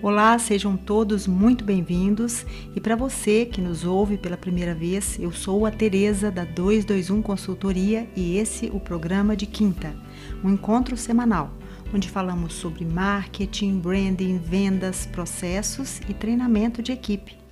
Olá, 0.00 0.38
sejam 0.38 0.76
todos 0.76 1.26
muito 1.26 1.64
bem-vindos. 1.64 2.46
E 2.76 2.80
para 2.80 2.94
você 2.94 3.44
que 3.44 3.60
nos 3.60 3.84
ouve 3.84 4.16
pela 4.16 4.36
primeira 4.36 4.72
vez, 4.72 5.18
eu 5.18 5.32
sou 5.32 5.66
a 5.66 5.72
Tereza 5.72 6.30
da 6.30 6.44
221 6.44 7.20
Consultoria 7.20 8.08
e 8.14 8.36
esse 8.36 8.66
o 8.66 8.78
programa 8.78 9.34
de 9.34 9.44
quinta, 9.44 9.92
um 10.44 10.50
encontro 10.50 10.96
semanal, 10.96 11.52
onde 11.92 12.08
falamos 12.08 12.52
sobre 12.52 12.84
marketing, 12.84 13.80
branding, 13.80 14.38
vendas, 14.38 15.04
processos 15.04 16.00
e 16.08 16.14
treinamento 16.14 16.80
de 16.80 16.92
equipe. 16.92 17.47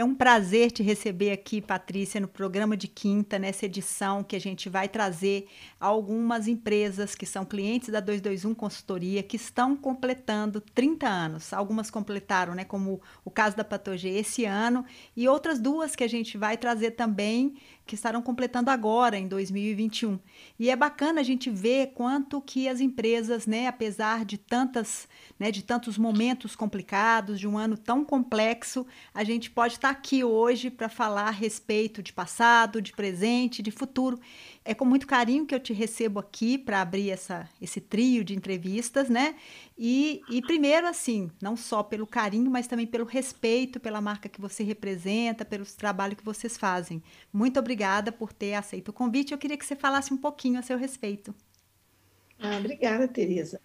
É 0.00 0.04
um 0.04 0.14
prazer 0.14 0.70
te 0.70 0.82
receber 0.82 1.30
aqui, 1.30 1.60
Patrícia, 1.60 2.18
no 2.18 2.26
programa 2.26 2.74
de 2.74 2.88
quinta, 2.88 3.38
nessa 3.38 3.66
edição 3.66 4.24
que 4.24 4.34
a 4.34 4.40
gente 4.40 4.66
vai 4.66 4.88
trazer 4.88 5.46
algumas 5.78 6.48
empresas 6.48 7.14
que 7.14 7.26
são 7.26 7.44
clientes 7.44 7.90
da 7.90 8.00
221 8.00 8.54
Consultoria 8.54 9.22
que 9.22 9.36
estão 9.36 9.76
completando 9.76 10.58
30 10.58 11.06
anos. 11.06 11.52
Algumas 11.52 11.90
completaram, 11.90 12.54
né, 12.54 12.64
como 12.64 13.02
o 13.22 13.30
caso 13.30 13.58
da 13.58 13.62
Patogê 13.62 14.08
esse 14.08 14.46
ano, 14.46 14.86
e 15.14 15.28
outras 15.28 15.58
duas 15.58 15.94
que 15.94 16.02
a 16.02 16.08
gente 16.08 16.38
vai 16.38 16.56
trazer 16.56 16.92
também 16.92 17.58
que 17.90 17.96
estarão 17.96 18.22
completando 18.22 18.70
agora 18.70 19.18
em 19.18 19.26
2021. 19.26 20.16
E 20.56 20.70
é 20.70 20.76
bacana 20.76 21.20
a 21.20 21.24
gente 21.24 21.50
ver 21.50 21.88
quanto 21.88 22.40
que 22.40 22.68
as 22.68 22.80
empresas, 22.80 23.48
né, 23.48 23.66
apesar 23.66 24.24
de 24.24 24.38
tantas, 24.38 25.08
né, 25.36 25.50
de 25.50 25.64
tantos 25.64 25.98
momentos 25.98 26.54
complicados, 26.54 27.40
de 27.40 27.48
um 27.48 27.58
ano 27.58 27.76
tão 27.76 28.04
complexo, 28.04 28.86
a 29.12 29.24
gente 29.24 29.50
pode 29.50 29.74
estar 29.74 29.89
aqui 29.90 30.24
hoje 30.24 30.70
para 30.70 30.88
falar 30.88 31.28
a 31.28 31.30
respeito 31.30 32.02
de 32.02 32.12
passado, 32.12 32.80
de 32.80 32.92
presente, 32.92 33.62
de 33.62 33.70
futuro. 33.70 34.18
É 34.64 34.74
com 34.74 34.84
muito 34.84 35.06
carinho 35.06 35.46
que 35.46 35.54
eu 35.54 35.60
te 35.60 35.72
recebo 35.72 36.18
aqui 36.18 36.56
para 36.56 36.80
abrir 36.80 37.10
essa, 37.10 37.48
esse 37.60 37.80
trio 37.80 38.24
de 38.24 38.34
entrevistas, 38.34 39.08
né? 39.08 39.34
E, 39.76 40.22
e 40.30 40.40
primeiro, 40.42 40.86
assim, 40.86 41.30
não 41.40 41.56
só 41.56 41.82
pelo 41.82 42.06
carinho, 42.06 42.50
mas 42.50 42.66
também 42.66 42.86
pelo 42.86 43.04
respeito 43.04 43.80
pela 43.80 44.00
marca 44.00 44.28
que 44.28 44.40
você 44.40 44.62
representa, 44.62 45.44
pelo 45.44 45.64
trabalho 45.66 46.16
que 46.16 46.24
vocês 46.24 46.56
fazem. 46.56 47.02
Muito 47.32 47.58
obrigada 47.58 48.10
por 48.10 48.32
ter 48.32 48.54
aceito 48.54 48.88
o 48.88 48.92
convite. 48.92 49.32
Eu 49.32 49.38
queria 49.38 49.56
que 49.56 49.66
você 49.66 49.76
falasse 49.76 50.12
um 50.12 50.16
pouquinho 50.16 50.58
a 50.58 50.62
seu 50.62 50.78
respeito. 50.78 51.34
Ah, 52.38 52.56
obrigada, 52.58 53.06
Tereza. 53.06 53.60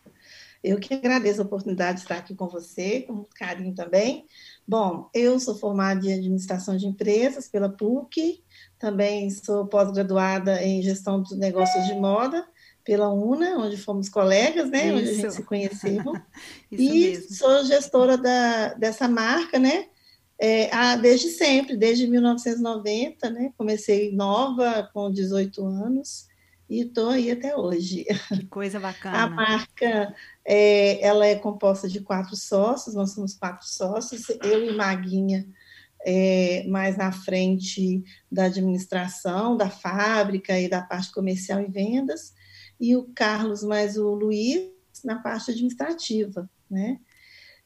Eu 0.65 0.79
que 0.79 0.93
agradeço 0.93 1.41
a 1.41 1.45
oportunidade 1.45 1.97
de 1.97 2.03
estar 2.03 2.17
aqui 2.17 2.33
com 2.33 2.47
você, 2.47 3.01
com 3.01 3.13
muito 3.13 3.35
carinho 3.35 3.75
também. 3.75 4.25
Bom, 4.67 5.09
eu 5.13 5.39
sou 5.39 5.55
formada 5.55 6.05
em 6.05 6.13
administração 6.13 6.75
de 6.75 6.87
empresas 6.87 7.47
pela 7.47 7.69
PUC, 7.69 8.43
também 8.79 9.29
sou 9.29 9.67
pós-graduada 9.67 10.63
em 10.63 10.81
gestão 10.81 11.21
de 11.21 11.35
negócios 11.35 11.85
de 11.85 11.93
moda 11.93 12.45
pela 12.83 13.11
UNA, 13.11 13.57
onde 13.57 13.77
fomos 13.77 14.09
colegas, 14.09 14.69
né? 14.69 14.87
Isso. 14.87 14.95
Onde 14.97 15.09
a 15.09 15.13
gente 15.13 15.33
se 15.33 15.43
conheceu. 15.43 16.03
e 16.71 16.89
mesmo. 16.89 17.35
sou 17.35 17.63
gestora 17.63 18.17
da, 18.17 18.73
dessa 18.73 19.07
marca, 19.07 19.59
né? 19.59 19.87
É, 20.37 20.69
ah, 20.73 20.95
desde 20.95 21.29
sempre, 21.29 21.77
desde 21.77 22.07
1990, 22.07 23.29
né? 23.29 23.51
Comecei 23.57 24.11
nova, 24.11 24.89
com 24.93 25.11
18 25.11 25.65
anos, 25.65 26.27
e 26.69 26.81
estou 26.81 27.09
aí 27.09 27.31
até 27.31 27.55
hoje. 27.55 28.05
Que 28.29 28.45
coisa 28.47 28.79
bacana. 28.79 29.23
A 29.23 29.29
marca, 29.29 30.15
é, 30.43 30.99
ela 31.05 31.25
é 31.25 31.35
composta 31.35 31.87
de 31.87 32.01
quatro 32.01 32.35
sócios, 32.35 32.95
nós 32.95 33.11
somos 33.11 33.35
quatro 33.35 33.67
sócios, 33.67 34.29
eu 34.43 34.71
e 34.71 34.75
Maguinha, 34.75 35.47
é, 36.05 36.65
mais 36.67 36.97
na 36.97 37.11
frente 37.11 38.03
da 38.31 38.45
administração, 38.45 39.57
da 39.57 39.69
fábrica 39.69 40.59
e 40.59 40.69
da 40.69 40.81
parte 40.81 41.11
comercial 41.11 41.61
e 41.61 41.67
vendas, 41.67 42.33
e 42.79 42.95
o 42.95 43.09
Carlos 43.15 43.63
mais 43.63 43.97
o 43.97 44.13
Luiz 44.13 44.69
na 45.03 45.19
parte 45.19 45.51
administrativa, 45.51 46.49
né? 46.69 46.99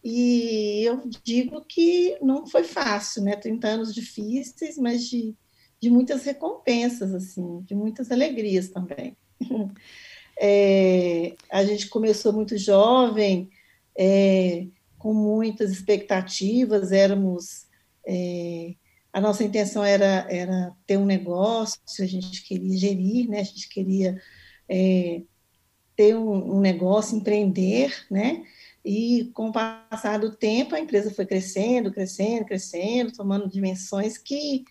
E 0.04 0.84
eu 0.86 1.04
digo 1.24 1.62
que 1.66 2.18
não 2.22 2.48
foi 2.48 2.64
fácil, 2.64 3.24
né? 3.24 3.36
30 3.36 3.68
anos 3.68 3.94
difíceis, 3.94 4.78
mas 4.78 5.06
de, 5.10 5.36
de 5.82 5.90
muitas 5.90 6.24
recompensas, 6.24 7.14
assim, 7.14 7.62
de 7.62 7.76
muitas 7.76 8.12
alegrias 8.12 8.70
também. 8.70 9.16
É, 10.42 11.36
a 11.52 11.66
gente 11.66 11.90
começou 11.90 12.32
muito 12.32 12.58
jovem, 12.58 13.50
é, 13.94 14.68
com 14.98 15.14
muitas 15.14 15.70
expectativas, 15.70 16.94
éramos 16.94 17.68
é, 18.08 18.74
a 19.12 19.20
nossa 19.20 19.44
intenção 19.44 19.84
era, 19.84 20.26
era 20.30 20.72
ter 20.86 20.98
um 20.98 21.06
negócio, 21.06 21.80
a 22.00 22.06
gente 22.06 22.44
queria 22.44 22.78
gerir, 22.78 23.30
né? 23.30 23.40
a 23.40 23.44
gente 23.44 23.68
queria 23.68 24.22
é, 24.68 25.22
ter 25.96 26.16
um, 26.16 26.58
um, 26.58 26.60
negócio, 26.60 27.18
empreender, 27.18 27.94
né? 28.10 28.44
E 28.86 29.30
com 29.34 29.50
o 29.50 29.52
passar 29.52 30.20
do 30.20 30.36
tempo, 30.36 30.74
a 30.74 30.80
empresa 30.80 31.12
foi 31.12 31.26
crescendo, 31.26 31.92
crescendo, 31.92 32.46
crescendo, 32.46 33.12
tomando 33.12 33.50
dimensões 33.50 34.18
que, 34.18 34.64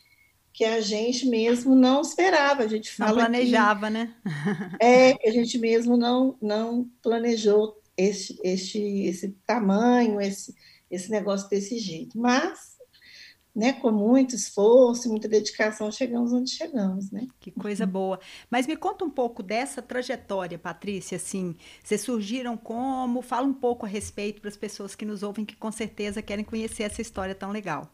que 0.59 0.65
a 0.65 0.81
gente 0.81 1.25
mesmo 1.25 1.77
não 1.77 2.01
esperava. 2.01 2.65
A 2.65 2.67
gente 2.67 2.91
fala 2.91 3.11
não 3.13 3.19
planejava, 3.19 3.87
que, 3.87 3.93
né? 3.93 4.15
é, 4.81 5.15
que 5.15 5.29
a 5.29 5.33
gente 5.33 5.57
mesmo 5.57 5.97
não, 5.97 6.37
não 6.43 6.91
planejou 7.01 7.81
esse, 7.97 8.37
esse, 8.43 9.05
esse 9.05 9.29
tamanho, 9.47 10.21
esse, 10.21 10.53
esse 10.91 11.13
negócio 11.13 11.49
desse 11.49 11.79
jeito. 11.79 12.19
Mas 12.19 12.77
né, 13.55 13.73
com 13.75 13.93
muito 13.93 14.35
esforço, 14.35 15.09
muita 15.09 15.29
dedicação, 15.29 15.93
chegamos 15.93 16.33
onde 16.33 16.51
chegamos, 16.51 17.13
né? 17.13 17.29
Que 17.39 17.53
coisa 17.53 17.87
boa. 17.87 18.19
Mas 18.51 18.67
me 18.67 18.77
conta 18.77 19.05
um 19.05 19.11
pouco 19.11 19.45
dessa 19.45 19.81
trajetória, 19.81 20.59
Patrícia, 20.59 21.15
assim, 21.15 21.55
vocês 21.85 22.01
surgiram 22.01 22.57
como? 22.57 23.23
Fala 23.23 23.47
um 23.47 23.55
pouco 23.55 23.87
a 23.87 23.89
respeito 23.89 24.41
para 24.41 24.51
as 24.51 24.57
pessoas 24.57 24.97
que 24.97 25.07
nos 25.07 25.23
ouvem, 25.23 25.45
que 25.45 25.55
com 25.55 25.71
certeza 25.71 26.21
querem 26.21 26.45
conhecer 26.45 26.83
essa 26.83 27.01
história 27.01 27.35
tão 27.35 27.53
legal. 27.53 27.93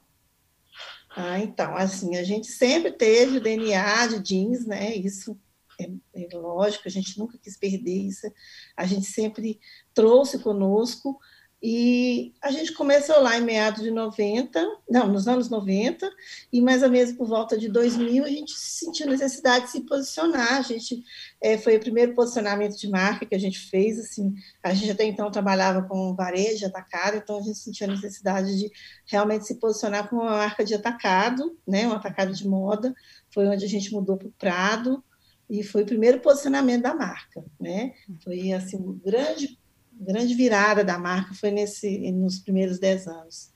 Ah, 1.17 1.39
então, 1.39 1.77
assim, 1.77 2.17
a 2.17 2.25
gente 2.25 2.49
sempre 2.49 2.91
teve 2.91 3.39
o 3.39 3.41
DNA 3.41 4.09
de 4.09 4.21
jeans, 4.21 4.67
né? 4.67 4.95
Isso 4.97 5.39
é, 5.81 5.89
é 6.15 6.37
lógico, 6.37 6.87
a 6.87 6.91
gente 6.91 7.19
nunca 7.19 7.39
quis 7.39 7.57
perder 7.57 7.95
isso. 7.95 8.31
A 8.77 8.85
gente 8.85 9.07
sempre 9.07 9.61
trouxe 9.93 10.41
conosco, 10.41 11.19
e 11.67 12.35
a 12.43 12.51
gente 12.51 12.75
começou 12.75 13.19
lá 13.23 13.39
em 13.39 13.41
meados 13.41 13.83
de 13.83 13.91
90, 13.91 14.81
não, 14.87 15.09
nos 15.09 15.27
anos 15.27 15.49
90, 15.49 16.13
e 16.53 16.61
mais 16.61 16.83
ou 16.83 16.91
menos 16.91 17.15
por 17.15 17.27
volta 17.27 17.57
de 17.57 17.71
2000 17.71 18.23
a 18.23 18.29
gente 18.29 18.53
sentiu 18.53 19.07
necessidade 19.07 19.65
de 19.65 19.71
se 19.71 19.81
posicionar. 19.81 20.59
A 20.59 20.61
gente 20.61 21.03
é, 21.41 21.57
foi 21.57 21.79
o 21.79 21.81
primeiro 21.81 22.15
posicionamento 22.15 22.77
de 22.77 22.87
marca 22.87 23.25
que 23.25 23.35
a 23.35 23.41
gente 23.41 23.59
fez. 23.59 23.99
Assim, 23.99 24.35
a 24.63 24.75
gente 24.75 24.91
até 24.91 25.05
então 25.05 25.31
trabalhava 25.31 25.81
com 25.89 26.15
varejo, 26.15 26.67
atacado, 26.67 27.17
então 27.17 27.39
a 27.39 27.43
gente 27.43 27.57
sentiu 27.57 27.89
a 27.89 27.93
necessidade 27.93 28.59
de 28.59 28.71
realmente 29.07 29.47
se 29.47 29.55
posicionar 29.55 30.07
como 30.11 30.21
uma 30.21 30.33
marca 30.33 30.63
de 30.67 30.75
atacado, 30.75 31.59
né, 31.67 31.89
um 31.89 31.93
atacado 31.93 32.35
de 32.35 32.47
moda. 32.47 32.95
Foi 33.31 33.49
onde 33.49 33.65
a 33.65 33.69
gente 33.69 33.91
mudou 33.91 34.19
para 34.19 34.29
o 34.29 34.33
Prado 34.33 35.03
e 35.49 35.63
foi 35.63 35.83
o 35.83 35.87
primeiro 35.87 36.21
posicionamento 36.21 36.83
da 36.83 36.95
marca, 36.95 37.43
né? 37.59 37.95
Foi 38.23 38.53
assim 38.53 38.77
um 38.77 38.99
grande 38.99 39.59
grande 39.99 40.35
virada 40.35 40.85
da 40.85 40.99
marca 40.99 41.35
foi 41.35 41.51
nesse, 41.51 42.11
nos 42.13 42.39
primeiros 42.39 42.79
dez 42.79 43.07
anos. 43.07 43.53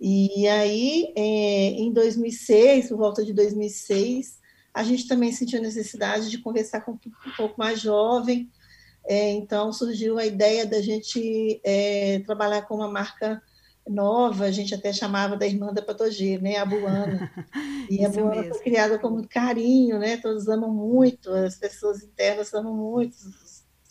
E 0.00 0.48
aí, 0.48 1.12
é, 1.16 1.70
em 1.80 1.92
2006, 1.92 2.88
por 2.88 2.98
volta 2.98 3.24
de 3.24 3.32
2006, 3.32 4.38
a 4.72 4.82
gente 4.82 5.06
também 5.06 5.32
sentiu 5.32 5.60
a 5.60 5.62
necessidade 5.62 6.28
de 6.28 6.38
conversar 6.38 6.80
com 6.80 6.92
um 6.92 6.98
pouco 7.36 7.54
mais 7.56 7.80
jovem, 7.80 8.50
é, 9.06 9.32
então 9.32 9.72
surgiu 9.72 10.18
a 10.18 10.26
ideia 10.26 10.66
da 10.66 10.80
gente 10.80 11.60
é, 11.62 12.20
trabalhar 12.20 12.62
com 12.62 12.74
uma 12.74 12.90
marca 12.90 13.40
nova, 13.86 14.46
a 14.46 14.50
gente 14.50 14.74
até 14.74 14.92
chamava 14.92 15.36
da 15.36 15.46
irmã 15.46 15.72
da 15.72 15.82
Patogê, 15.82 16.38
né, 16.38 16.56
a 16.56 16.64
Buana. 16.64 17.30
E 17.90 18.02
a 18.02 18.08
Buana 18.08 18.44
foi 18.44 18.60
criada 18.60 18.98
com 18.98 19.10
muito 19.10 19.28
carinho, 19.28 19.98
né, 19.98 20.16
todos 20.16 20.48
amam 20.48 20.72
muito, 20.72 21.30
as 21.30 21.56
pessoas 21.56 22.02
internas 22.02 22.52
amam 22.54 22.74
muito, 22.74 23.14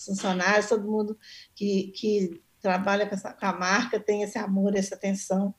funcionários, 0.06 0.68
todo 0.68 0.90
mundo 0.90 1.18
que, 1.56 1.92
que 1.96 2.42
trabalha 2.62 3.08
com, 3.08 3.16
essa, 3.16 3.34
com 3.34 3.46
a 3.46 3.54
marca 3.54 4.00
tem 4.00 4.24
esse 4.24 4.38
amor, 4.38 4.76
essa 4.76 4.96
atenção. 4.96 5.54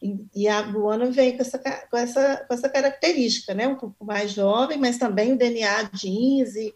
E, 0.00 0.16
e 0.34 0.48
a 0.48 0.60
Luana 0.60 1.10
vem 1.10 1.36
com 1.36 1.42
essa, 1.42 1.58
com, 1.58 1.96
essa, 1.96 2.44
com 2.46 2.54
essa 2.54 2.68
característica, 2.68 3.54
né? 3.54 3.66
um 3.66 3.76
pouco 3.76 4.04
mais 4.04 4.32
jovem, 4.32 4.78
mas 4.78 4.98
também 4.98 5.32
o 5.32 5.38
DNA 5.38 5.84
jeans 5.92 6.54
e, 6.54 6.74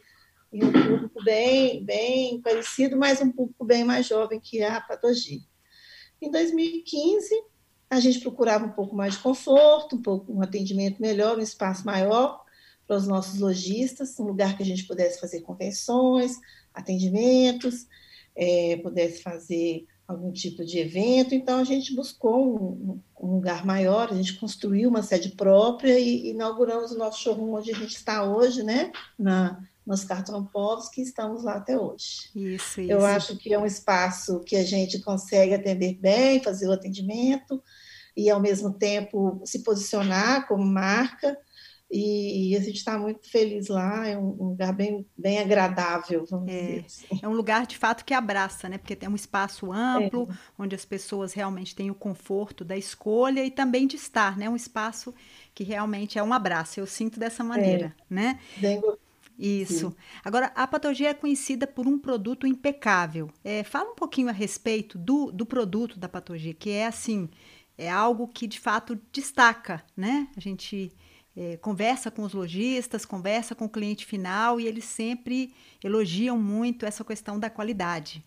e 0.53 0.65
um 0.65 0.73
público 0.73 1.23
bem, 1.23 1.85
bem 1.85 2.41
parecido, 2.41 2.97
mas 2.97 3.21
um 3.21 3.31
público 3.31 3.65
bem 3.65 3.85
mais 3.85 4.07
jovem 4.07 4.41
que 4.41 4.63
a 4.63 4.81
Patogi. 4.81 5.43
Em 6.21 6.31
2015, 6.31 7.31
a 7.89 8.01
gente 8.01 8.21
procurava 8.21 8.65
um 8.65 8.73
pouco 8.73 8.95
mais 8.95 9.15
de 9.15 9.21
conforto, 9.21 9.97
um 9.97 10.03
pouco 10.03 10.33
um 10.33 10.43
atendimento 10.43 11.01
melhor, 11.01 11.39
um 11.39 11.43
espaço 11.43 11.85
maior 11.85 12.41
para 12.91 12.97
os 12.97 13.07
nossos 13.07 13.39
lojistas, 13.39 14.19
um 14.19 14.25
lugar 14.25 14.57
que 14.57 14.65
a 14.65 14.67
gente 14.67 14.85
pudesse 14.85 15.21
fazer 15.21 15.43
convenções, 15.43 16.41
atendimentos, 16.75 17.87
é, 18.35 18.79
pudesse 18.79 19.23
fazer 19.23 19.87
algum 20.09 20.33
tipo 20.33 20.65
de 20.65 20.81
evento, 20.81 21.33
então 21.33 21.61
a 21.61 21.65
gente 21.65 21.95
buscou 21.95 22.53
um, 22.53 23.01
um, 23.21 23.35
lugar 23.35 23.65
maior, 23.65 24.09
a 24.11 24.17
gente 24.17 24.41
construiu 24.41 24.89
uma 24.89 25.05
sede 25.05 25.29
própria 25.37 26.01
e 26.01 26.31
inauguramos 26.31 26.91
o 26.91 26.99
nosso 26.99 27.23
showroom 27.23 27.55
onde 27.55 27.71
a 27.71 27.77
gente 27.77 27.95
está 27.95 28.25
hoje, 28.25 28.65
né, 28.65 28.91
na, 29.17 29.63
nos 29.87 30.03
Cartão 30.03 30.45
Povos, 30.45 30.89
que 30.89 31.01
estamos 31.01 31.45
lá 31.45 31.59
até 31.59 31.79
hoje. 31.79 32.29
Isso, 32.35 32.81
isso. 32.81 32.91
Eu 32.91 33.07
acho 33.07 33.37
que 33.37 33.55
é 33.55 33.59
um 33.59 33.67
espaço 33.67 34.41
que 34.41 34.57
a 34.57 34.65
gente 34.65 34.99
consegue 34.99 35.55
atender 35.55 35.95
bem, 35.95 36.43
fazer 36.43 36.67
o 36.67 36.73
atendimento 36.73 37.63
e, 38.17 38.29
ao 38.29 38.41
mesmo 38.41 38.73
tempo, 38.73 39.41
se 39.45 39.61
posicionar 39.61 40.49
como 40.49 40.65
marca, 40.65 41.39
e, 41.91 42.57
a 42.57 42.61
gente 42.61 42.77
está 42.77 42.97
muito 42.97 43.29
feliz 43.29 43.67
lá, 43.69 44.07
é 44.07 44.17
um, 44.17 44.51
lugar 44.51 44.73
bem, 44.73 45.05
bem 45.19 45.41
agradável, 45.41 46.25
vamos 46.31 46.49
é, 46.49 46.61
dizer 46.61 46.85
assim. 46.87 47.21
É 47.21 47.29
um 47.29 47.33
lugar 47.33 47.67
de 47.67 47.77
fato 47.77 48.05
que 48.05 48.15
abraça, 48.15 48.69
né? 48.69 48.79
Porque 48.79 48.95
tem 48.95 49.09
um 49.09 49.17
espaço 49.17 49.73
amplo, 49.73 50.29
é. 50.31 50.35
onde 50.57 50.75
as 50.77 50.85
pessoas 50.85 51.33
realmente 51.33 51.75
têm 51.75 51.91
o 51.91 51.95
conforto 51.95 52.65
da 52.65 52.77
escolha 52.77 53.45
e 53.45 53.51
também 53.51 53.87
de 53.87 53.97
estar, 53.97 54.39
né? 54.39 54.49
Um 54.49 54.55
espaço 54.55 55.13
que 55.53 55.65
realmente 55.65 56.19
é 56.19 56.23
um 56.23 56.33
abraço, 56.33 56.79
eu 56.79 56.87
sinto 56.87 57.19
dessa 57.19 57.43
maneira, 57.43 57.95
é. 57.99 58.03
né? 58.09 58.41
Bem 58.57 58.81
isso. 59.41 59.91
Sim. 59.91 59.97
Agora, 60.23 60.53
a 60.55 60.67
Patogê 60.67 61.07
é 61.07 61.15
conhecida 61.15 61.67
por 61.67 61.87
um 61.87 61.99
produto 61.99 62.47
impecável. 62.47 63.31
É, 63.43 63.65
fala 63.65 63.93
um 63.93 63.95
pouquinho 63.95 64.29
a 64.29 64.33
respeito 64.33 64.99
do, 64.99 65.33
do 65.33 65.47
produto 65.47 65.99
da 65.99 66.11
Patogê, 66.11 66.53
que 66.53 66.69
é 66.69 66.87
assim, 66.87 67.27
é 67.79 67.91
algo 67.91 68.29
que 68.29 68.47
de 68.47 68.61
fato 68.61 69.01
destaca, 69.11 69.83
né? 69.97 70.29
A 70.37 70.41
gente 70.41 70.93
é, 71.37 71.57
conversa 71.57 72.11
com 72.11 72.23
os 72.23 72.35
lojistas, 72.35 73.05
conversa 73.05 73.55
com 73.55 73.67
o 73.67 73.71
cliente 73.71 74.05
final 74.05 74.61
e 74.61 74.67
eles 74.67 74.85
sempre 74.85 75.55
elogiam 75.83 76.39
muito 76.39 76.85
essa 76.85 77.05
questão 77.05 77.39
da 77.39 77.49
qualidade. 77.49 78.25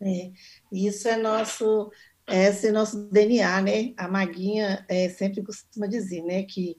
É, 0.00 0.30
isso 0.72 1.06
é 1.08 1.16
nosso, 1.16 1.92
esse 2.26 2.68
é 2.68 2.72
nosso 2.72 3.08
DNA, 3.10 3.62
né? 3.62 3.94
A 3.96 4.08
Maguinha 4.08 4.84
é, 4.88 5.08
sempre 5.10 5.42
costuma 5.42 5.86
dizer, 5.86 6.22
né, 6.22 6.42
que 6.44 6.76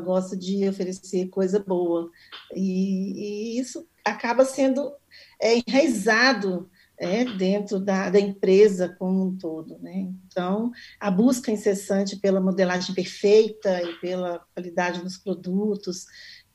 gosta 0.00 0.36
de 0.36 0.68
oferecer 0.68 1.28
coisa 1.28 1.58
boa 1.58 2.10
e, 2.54 3.56
e 3.56 3.58
isso 3.58 3.88
acaba 4.04 4.44
sendo 4.44 4.92
é, 5.40 5.56
enraizado 5.66 6.70
é, 6.98 7.24
dentro 7.24 7.78
da, 7.78 8.10
da, 8.10 8.18
empresa 8.18 8.94
como 8.98 9.26
um 9.26 9.36
todo. 9.36 9.78
Né? 9.78 10.12
Então, 10.26 10.70
a 10.98 11.10
busca 11.10 11.50
incessante 11.50 12.16
pela 12.16 12.40
modelagem 12.40 12.94
perfeita 12.94 13.82
e 13.82 13.94
pela 14.00 14.40
qualidade 14.54 15.02
dos 15.02 15.18
produtos, 15.18 16.06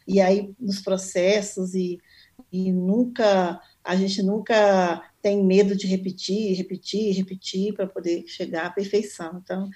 e 0.08 0.20
aí 0.20 0.54
nos 0.60 0.82
processos, 0.82 1.76
e, 1.76 2.00
e 2.52 2.72
nunca, 2.72 3.62
a 3.84 3.96
gente 3.96 4.24
nunca 4.24 5.02
tem 5.22 5.44
medo 5.44 5.76
de 5.76 5.86
repetir, 5.86 6.56
repetir, 6.58 7.16
repetir 7.16 7.74
para 7.74 7.88
poder 7.88 8.26
chegar 8.28 8.66
à 8.66 8.72
perfeição. 8.72 9.40
Então, 9.44 9.70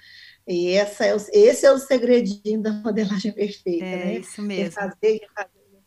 e 0.46 0.70
essa 0.70 1.04
é 1.04 1.14
o, 1.14 1.18
esse 1.32 1.66
é 1.66 1.72
o 1.72 1.78
segredinho 1.78 2.60
da 2.60 2.72
modelagem 2.72 3.32
perfeita, 3.32 3.84
é, 3.84 4.04
né? 4.04 4.18
Isso 4.18 4.42
mesmo. 4.42 4.72
fazer, 4.72 5.20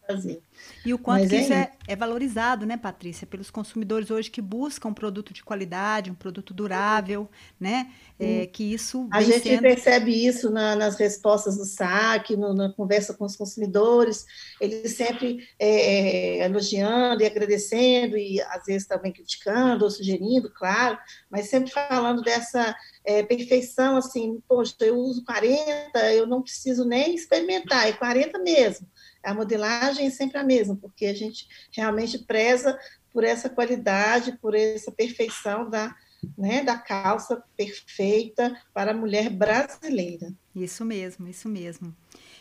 fazer. 0.09 0.41
E 0.83 0.93
o 0.93 0.97
quanto 0.97 1.21
Mas 1.21 1.29
que 1.29 1.35
é 1.35 1.41
isso 1.41 1.53
é, 1.53 1.71
é, 1.87 1.95
valorizado, 1.95 2.65
né, 2.65 2.75
Patrícia, 2.75 3.27
pelos 3.27 3.51
consumidores 3.51 4.09
hoje 4.09 4.31
que 4.31 4.41
buscam 4.41 4.89
um 4.89 4.93
produto 4.93 5.31
de 5.31 5.43
qualidade, 5.43 6.09
um 6.09 6.15
produto 6.15 6.53
durável, 6.53 7.29
né? 7.59 7.91
É, 8.19 8.47
que 8.47 8.63
isso 8.73 9.07
A 9.11 9.21
gente 9.21 9.43
sendo... 9.43 9.61
percebe 9.61 10.11
isso 10.11 10.49
na, 10.49 10.75
nas 10.75 10.97
respostas 10.97 11.55
do 11.55 11.63
SAC, 11.63 12.35
no, 12.35 12.53
na 12.53 12.69
conversa 12.73 13.13
com 13.13 13.23
os 13.23 13.35
consumidores, 13.35 14.25
eles 14.59 14.95
sempre 14.95 15.47
é, 15.57 16.39
é, 16.39 16.45
elogiando 16.45 17.23
e 17.23 17.25
agradecendo, 17.25 18.17
e 18.17 18.41
às 18.41 18.65
vezes 18.65 18.87
também 18.87 19.13
criticando 19.13 19.85
ou 19.85 19.91
sugerindo, 19.91 20.51
claro, 20.53 20.97
mas 21.29 21.47
sempre 21.47 21.71
falando 21.71 22.21
dessa 22.21 22.75
é, 23.05 23.23
perfeição, 23.23 23.95
assim, 23.95 24.41
poxa, 24.47 24.75
eu 24.81 24.97
uso 24.97 25.23
40, 25.23 26.13
eu 26.13 26.27
não 26.27 26.41
preciso 26.41 26.83
nem 26.83 27.15
experimentar, 27.15 27.87
é 27.87 27.93
40 27.93 28.37
mesmo 28.39 28.85
a 29.23 29.33
modelagem 29.33 30.07
é 30.07 30.09
sempre 30.09 30.37
a 30.37 30.43
mesma, 30.43 30.75
porque 30.75 31.05
a 31.05 31.13
gente 31.13 31.47
realmente 31.71 32.19
preza 32.19 32.77
por 33.11 33.23
essa 33.23 33.49
qualidade, 33.49 34.37
por 34.41 34.55
essa 34.55 34.91
perfeição 34.91 35.69
da, 35.69 35.93
né, 36.37 36.63
da 36.63 36.77
calça 36.77 37.43
perfeita 37.55 38.55
para 38.73 38.91
a 38.91 38.93
mulher 38.95 39.29
brasileira. 39.29 40.33
Isso 40.55 40.85
mesmo, 40.85 41.27
isso 41.27 41.49
mesmo. 41.49 41.95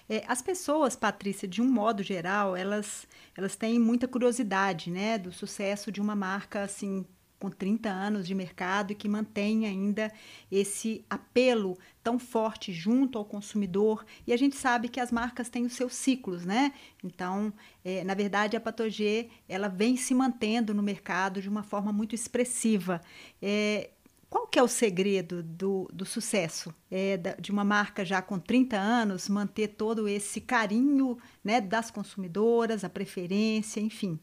É, 0.09 0.25
as 0.27 0.41
pessoas, 0.41 0.97
Patrícia, 0.97 1.47
de 1.47 1.61
um 1.61 1.71
modo 1.71 2.03
geral, 2.03 2.57
elas, 2.57 3.07
elas 3.37 3.57
têm 3.57 3.79
muita 3.79 4.09
curiosidade, 4.09 4.91
né, 4.91 5.19
do 5.19 5.33
sucesso 5.33 5.93
de 5.93 6.01
uma 6.01 6.17
marca 6.17 6.63
assim 6.63 7.05
com 7.39 7.51
30 7.51 7.89
anos 7.89 8.27
de 8.27 8.35
mercado 8.35 8.93
e 8.93 8.95
que 8.95 9.09
mantém 9.09 9.67
ainda 9.67 10.13
esse 10.51 11.05
apelo 11.09 11.79
tão 12.03 12.19
forte 12.19 12.73
junto 12.73 13.19
ao 13.19 13.25
consumidor. 13.25 14.05
E 14.27 14.33
a 14.33 14.37
gente 14.37 14.57
sabe 14.57 14.89
que 14.89 14.99
as 14.99 15.13
marcas 15.13 15.49
têm 15.49 15.65
os 15.65 15.75
seus 15.75 15.95
ciclos, 15.95 16.45
né? 16.45 16.73
Então, 17.03 17.53
é, 17.85 18.03
na 18.05 18.15
verdade, 18.15 18.57
a 18.57 18.61
Patogê 18.61 19.29
ela 19.49 19.69
vem 19.69 19.97
se 19.97 20.15
mantendo 20.15 20.75
no 20.75 20.83
mercado 20.83 21.41
de 21.41 21.49
uma 21.49 21.63
forma 21.63 21.93
muito 21.93 22.15
expressiva. 22.15 23.01
É, 23.41 23.91
qual 24.29 24.47
que 24.47 24.59
é 24.59 24.63
o 24.63 24.69
segredo 24.69 25.43
do, 25.43 25.89
do 25.93 26.05
sucesso 26.05 26.75
é, 26.91 27.17
da, 27.17 27.35
de 27.35 27.51
uma 27.51 27.65
marca 27.65 28.05
já 28.05 28.21
com 28.21 28.39
30 28.39 28.77
anos 28.77 29.29
manter 29.29 29.69
todo 29.69 30.07
esse 30.07 30.41
carinho 30.41 31.17
né, 31.43 31.61
das 31.61 31.91
consumidoras, 31.91 32.85
a 32.85 32.91
preferência, 32.91 33.81
enfim? 33.81 34.19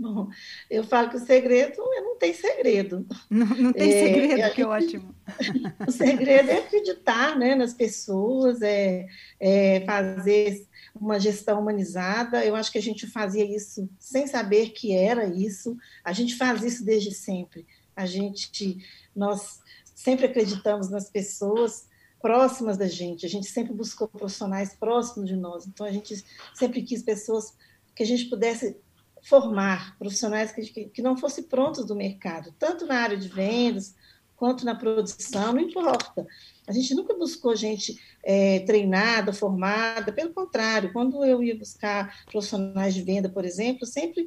Bom, 0.00 0.30
eu 0.70 0.82
falo 0.82 1.10
que 1.10 1.16
o 1.16 1.26
segredo 1.26 1.76
não 1.76 2.16
tem 2.16 2.32
segredo. 2.32 3.06
Não, 3.28 3.46
não 3.46 3.72
tem 3.72 3.92
é, 3.92 4.06
segredo, 4.06 4.40
é, 4.40 4.50
que 4.50 4.64
ótimo. 4.64 5.14
O 5.86 5.92
segredo 5.92 6.50
é 6.50 6.58
acreditar 6.58 7.38
né, 7.38 7.54
nas 7.54 7.74
pessoas, 7.74 8.62
é, 8.62 9.06
é, 9.38 9.82
fazer 9.84 10.66
uma 10.98 11.20
gestão 11.20 11.60
humanizada. 11.60 12.42
Eu 12.42 12.56
acho 12.56 12.72
que 12.72 12.78
a 12.78 12.82
gente 12.82 13.06
fazia 13.06 13.44
isso 13.44 13.88
sem 13.98 14.26
saber 14.26 14.70
que 14.70 14.96
era 14.96 15.26
isso. 15.26 15.76
A 16.02 16.14
gente 16.14 16.34
faz 16.34 16.62
isso 16.62 16.82
desde 16.82 17.14
sempre. 17.14 17.66
A 17.94 18.06
gente, 18.06 18.78
nós 19.14 19.60
sempre 19.94 20.24
acreditamos 20.24 20.88
nas 20.88 21.10
pessoas 21.10 21.86
próximas 22.22 22.78
da 22.78 22.86
gente. 22.86 23.26
A 23.26 23.28
gente 23.28 23.48
sempre 23.48 23.74
buscou 23.74 24.08
profissionais 24.08 24.74
próximos 24.74 25.28
de 25.28 25.36
nós. 25.36 25.66
Então 25.66 25.86
a 25.86 25.92
gente 25.92 26.24
sempre 26.54 26.80
quis 26.80 27.02
pessoas 27.02 27.54
que 27.94 28.02
a 28.02 28.06
gente 28.06 28.30
pudesse 28.30 28.78
formar 29.22 29.96
profissionais 29.98 30.52
que, 30.52 30.86
que 30.86 31.02
não 31.02 31.16
fossem 31.16 31.44
prontos 31.44 31.84
do 31.84 31.94
mercado, 31.94 32.54
tanto 32.58 32.86
na 32.86 32.96
área 32.96 33.16
de 33.16 33.28
vendas 33.28 33.94
quanto 34.36 34.64
na 34.64 34.74
produção, 34.74 35.52
não 35.52 35.60
importa. 35.60 36.26
A 36.66 36.72
gente 36.72 36.94
nunca 36.94 37.14
buscou 37.14 37.54
gente 37.54 38.00
é, 38.24 38.60
treinada, 38.60 39.34
formada, 39.34 40.12
pelo 40.12 40.32
contrário, 40.32 40.92
quando 40.94 41.22
eu 41.22 41.42
ia 41.42 41.58
buscar 41.58 42.24
profissionais 42.24 42.94
de 42.94 43.02
venda, 43.02 43.28
por 43.28 43.44
exemplo, 43.44 43.86
sempre 43.86 44.26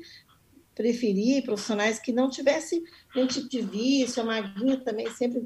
preferi 0.75 1.41
profissionais 1.41 1.99
que 1.99 2.11
não 2.11 2.29
tivessem 2.29 2.83
nenhum 3.15 3.27
tipo 3.27 3.49
de 3.49 3.61
vício, 3.61 4.21
a 4.21 4.25
Maguinha 4.25 4.77
também 4.77 5.09
sempre 5.11 5.43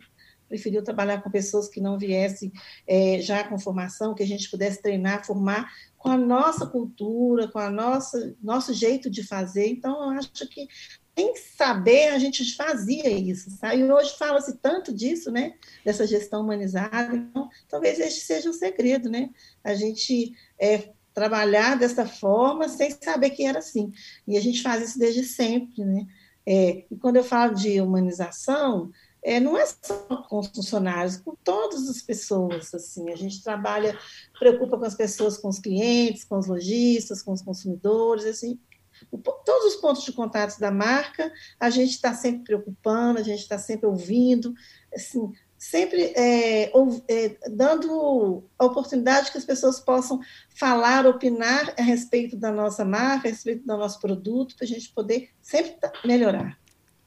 preferiu 0.48 0.84
trabalhar 0.84 1.22
com 1.22 1.30
pessoas 1.30 1.68
que 1.68 1.82
não 1.82 1.98
viessem 1.98 2.52
é, 2.88 3.20
já 3.22 3.44
com 3.44 3.60
formação, 3.60 4.14
que 4.14 4.24
a 4.24 4.28
gente 4.28 4.50
pudesse 4.50 4.82
treinar, 4.82 5.26
formar 5.26 5.72
com 6.08 6.12
a 6.14 6.18
nossa 6.18 6.66
cultura, 6.66 7.50
com 7.50 7.60
a 7.60 7.70
nossa 7.70 8.34
nosso 8.42 8.74
jeito 8.74 9.10
de 9.10 9.24
fazer. 9.24 9.68
Então, 9.68 10.14
eu 10.14 10.18
acho 10.18 10.48
que 10.48 10.66
sem 11.18 11.36
saber 11.36 12.10
a 12.10 12.20
gente 12.20 12.56
fazia 12.56 13.10
isso, 13.10 13.50
sabe? 13.52 13.80
E 13.82 13.92
hoje 13.92 14.16
fala-se 14.18 14.58
tanto 14.58 14.94
disso, 14.94 15.30
né? 15.30 15.56
Dessa 15.84 16.08
gestão 16.08 16.44
humanizada. 16.44 17.14
Então, 17.14 17.50
talvez 17.68 18.00
este 18.00 18.22
seja 18.22 18.50
o 18.50 18.54
segredo, 18.54 19.10
né? 19.10 19.32
A 19.62 19.74
gente 19.74 20.34
é, 20.58 20.94
trabalhar 21.14 21.78
dessa 21.78 22.06
forma 22.06 22.70
sem 22.70 22.90
saber 22.92 23.32
que 23.32 23.44
era 23.44 23.60
assim. 23.60 23.92
E 24.26 24.38
a 24.38 24.42
gente 24.42 24.62
faz 24.62 24.90
isso 24.90 24.98
desde 24.98 25.24
sempre, 25.24 25.84
né? 25.84 26.06
É, 26.46 26.86
e 26.90 26.96
quando 26.96 27.18
eu 27.18 27.24
falo 27.26 27.54
de 27.54 27.82
humanização, 27.82 28.92
é, 29.28 29.42
não 29.42 29.58
é 29.58 29.66
só 29.66 30.24
com 30.30 30.40
os 30.40 30.48
funcionários, 30.48 31.18
com 31.18 31.36
todas 31.44 31.90
as 31.90 32.02
pessoas, 32.02 32.74
assim, 32.74 33.12
a 33.12 33.16
gente 33.18 33.44
trabalha, 33.44 34.00
preocupa 34.40 34.78
com 34.78 34.86
as 34.86 34.96
pessoas, 34.96 35.38
com 35.38 35.50
os 35.50 35.60
clientes, 35.60 36.24
com 36.24 36.38
os 36.38 36.48
lojistas, 36.48 37.22
com 37.22 37.34
os 37.34 37.42
consumidores, 37.42 38.24
assim, 38.24 38.58
todos 39.12 39.66
os 39.66 39.82
pontos 39.82 40.06
de 40.06 40.14
contato 40.14 40.58
da 40.62 40.72
marca, 40.72 41.30
a 41.60 41.70
gente 41.70 41.92
está 41.92 42.14
sempre 42.14 42.46
preocupando, 42.46 43.20
a 43.20 43.24
gente 43.24 43.42
está 43.42 43.58
sempre 43.58 43.86
ouvindo, 43.86 44.54
assim, 44.96 45.34
sempre 45.58 46.14
é, 46.16 46.72
ou, 46.74 47.04
é, 47.10 47.36
dando 47.50 48.46
a 48.58 48.64
oportunidade 48.64 49.30
que 49.30 49.38
as 49.38 49.46
pessoas 49.46 49.78
possam 49.78 50.22
falar, 50.56 51.06
opinar 51.06 51.74
a 51.78 51.82
respeito 51.82 52.38
da 52.38 52.50
nossa 52.50 52.86
marca, 52.86 53.28
a 53.28 53.32
respeito 53.32 53.68
do 53.68 53.78
nosso 53.78 54.00
produto, 54.00 54.56
para 54.56 54.64
a 54.64 54.70
gente 54.70 54.90
poder 54.94 55.32
sempre 55.42 55.76
melhorar. 56.06 56.58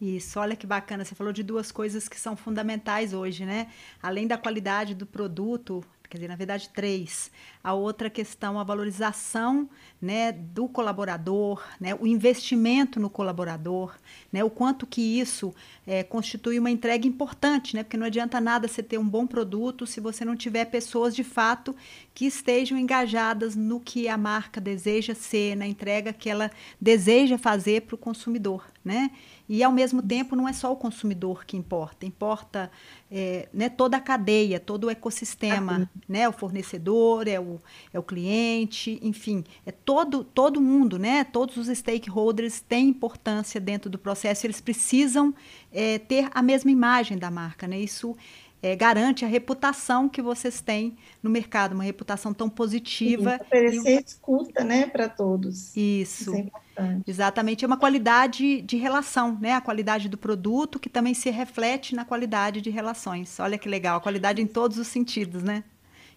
Isso, 0.00 0.40
olha 0.40 0.56
que 0.56 0.66
bacana. 0.66 1.04
Você 1.04 1.14
falou 1.14 1.32
de 1.32 1.42
duas 1.42 1.70
coisas 1.70 2.08
que 2.08 2.18
são 2.18 2.34
fundamentais 2.34 3.12
hoje, 3.12 3.44
né? 3.44 3.68
Além 4.02 4.26
da 4.26 4.38
qualidade 4.38 4.94
do 4.94 5.04
produto, 5.04 5.84
quer 6.10 6.16
dizer, 6.16 6.28
na 6.28 6.36
verdade, 6.36 6.68
três. 6.70 7.30
A 7.62 7.72
outra 7.72 8.10
questão, 8.10 8.58
a 8.58 8.64
valorização 8.64 9.68
né, 10.02 10.32
do 10.32 10.66
colaborador, 10.68 11.62
né, 11.78 11.94
o 11.94 12.06
investimento 12.06 12.98
no 12.98 13.08
colaborador, 13.08 13.94
né, 14.32 14.42
o 14.42 14.50
quanto 14.50 14.86
que 14.86 15.00
isso 15.00 15.54
é, 15.86 16.02
constitui 16.02 16.58
uma 16.58 16.70
entrega 16.70 17.06
importante, 17.06 17.76
né, 17.76 17.84
porque 17.84 17.96
não 17.96 18.06
adianta 18.06 18.40
nada 18.40 18.66
você 18.66 18.82
ter 18.82 18.98
um 18.98 19.08
bom 19.08 19.26
produto 19.26 19.86
se 19.86 20.00
você 20.00 20.24
não 20.24 20.34
tiver 20.34 20.64
pessoas 20.64 21.14
de 21.14 21.22
fato 21.22 21.76
que 22.12 22.26
estejam 22.26 22.76
engajadas 22.76 23.54
no 23.54 23.78
que 23.78 24.08
a 24.08 24.16
marca 24.16 24.60
deseja 24.60 25.14
ser, 25.14 25.54
na 25.54 25.66
entrega 25.66 26.12
que 26.12 26.28
ela 26.28 26.50
deseja 26.80 27.38
fazer 27.38 27.82
para 27.82 27.94
o 27.94 27.98
consumidor. 27.98 28.64
Né? 28.82 29.10
E, 29.52 29.64
ao 29.64 29.72
mesmo 29.72 30.00
tempo, 30.00 30.36
não 30.36 30.48
é 30.48 30.52
só 30.52 30.72
o 30.72 30.76
consumidor 30.76 31.44
que 31.44 31.56
importa, 31.56 32.06
importa 32.06 32.70
é, 33.10 33.48
né, 33.52 33.68
toda 33.68 33.96
a 33.96 34.00
cadeia, 34.00 34.60
todo 34.60 34.84
o 34.84 34.90
ecossistema, 34.90 35.90
né, 36.08 36.28
o 36.28 36.32
fornecedor, 36.32 37.26
é 37.26 37.40
o, 37.40 37.60
é 37.92 37.98
o 37.98 38.02
cliente, 38.04 39.00
enfim, 39.02 39.42
é 39.66 39.72
todo, 39.72 40.22
todo 40.22 40.60
mundo, 40.60 41.00
né, 41.00 41.24
todos 41.24 41.56
os 41.56 41.66
stakeholders 41.76 42.60
têm 42.60 42.90
importância 42.90 43.60
dentro 43.60 43.90
do 43.90 43.98
processo, 43.98 44.46
eles 44.46 44.60
precisam 44.60 45.34
é, 45.72 45.98
ter 45.98 46.28
a 46.32 46.42
mesma 46.42 46.70
imagem 46.70 47.18
da 47.18 47.28
marca. 47.28 47.66
Né? 47.66 47.80
Isso 47.80 48.16
é, 48.62 48.76
garante 48.76 49.24
a 49.24 49.28
reputação 49.28 50.08
que 50.08 50.22
vocês 50.22 50.60
têm 50.60 50.96
no 51.20 51.28
mercado, 51.28 51.72
uma 51.72 51.82
reputação 51.82 52.32
tão 52.32 52.48
positiva. 52.48 53.32
Sim, 53.32 53.42
oferecer 53.42 53.96
um... 53.96 54.00
escuta, 54.00 54.62
né, 54.62 54.86
para 54.86 55.08
todos. 55.08 55.76
Isso. 55.76 56.22
Isso 56.22 56.34
é 56.34 56.38
importante. 56.38 56.69
Exatamente, 57.06 57.64
é 57.64 57.66
uma 57.66 57.76
qualidade 57.76 58.62
de 58.62 58.76
relação, 58.76 59.38
né, 59.40 59.52
a 59.52 59.60
qualidade 59.60 60.08
do 60.08 60.16
produto 60.16 60.78
que 60.78 60.88
também 60.88 61.14
se 61.14 61.30
reflete 61.30 61.94
na 61.94 62.04
qualidade 62.04 62.60
de 62.60 62.70
relações. 62.70 63.38
Olha 63.40 63.58
que 63.58 63.68
legal, 63.68 63.98
a 63.98 64.00
qualidade 64.00 64.40
em 64.40 64.46
todos 64.46 64.78
os 64.78 64.86
sentidos, 64.86 65.42
né? 65.42 65.64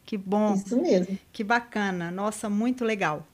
Que 0.06 0.18
bom. 0.18 0.56
Isso 0.56 0.80
mesmo. 0.82 1.18
Que 1.32 1.44
bacana. 1.44 2.12
Nossa, 2.12 2.50
muito 2.50 2.84
legal. 2.84 3.26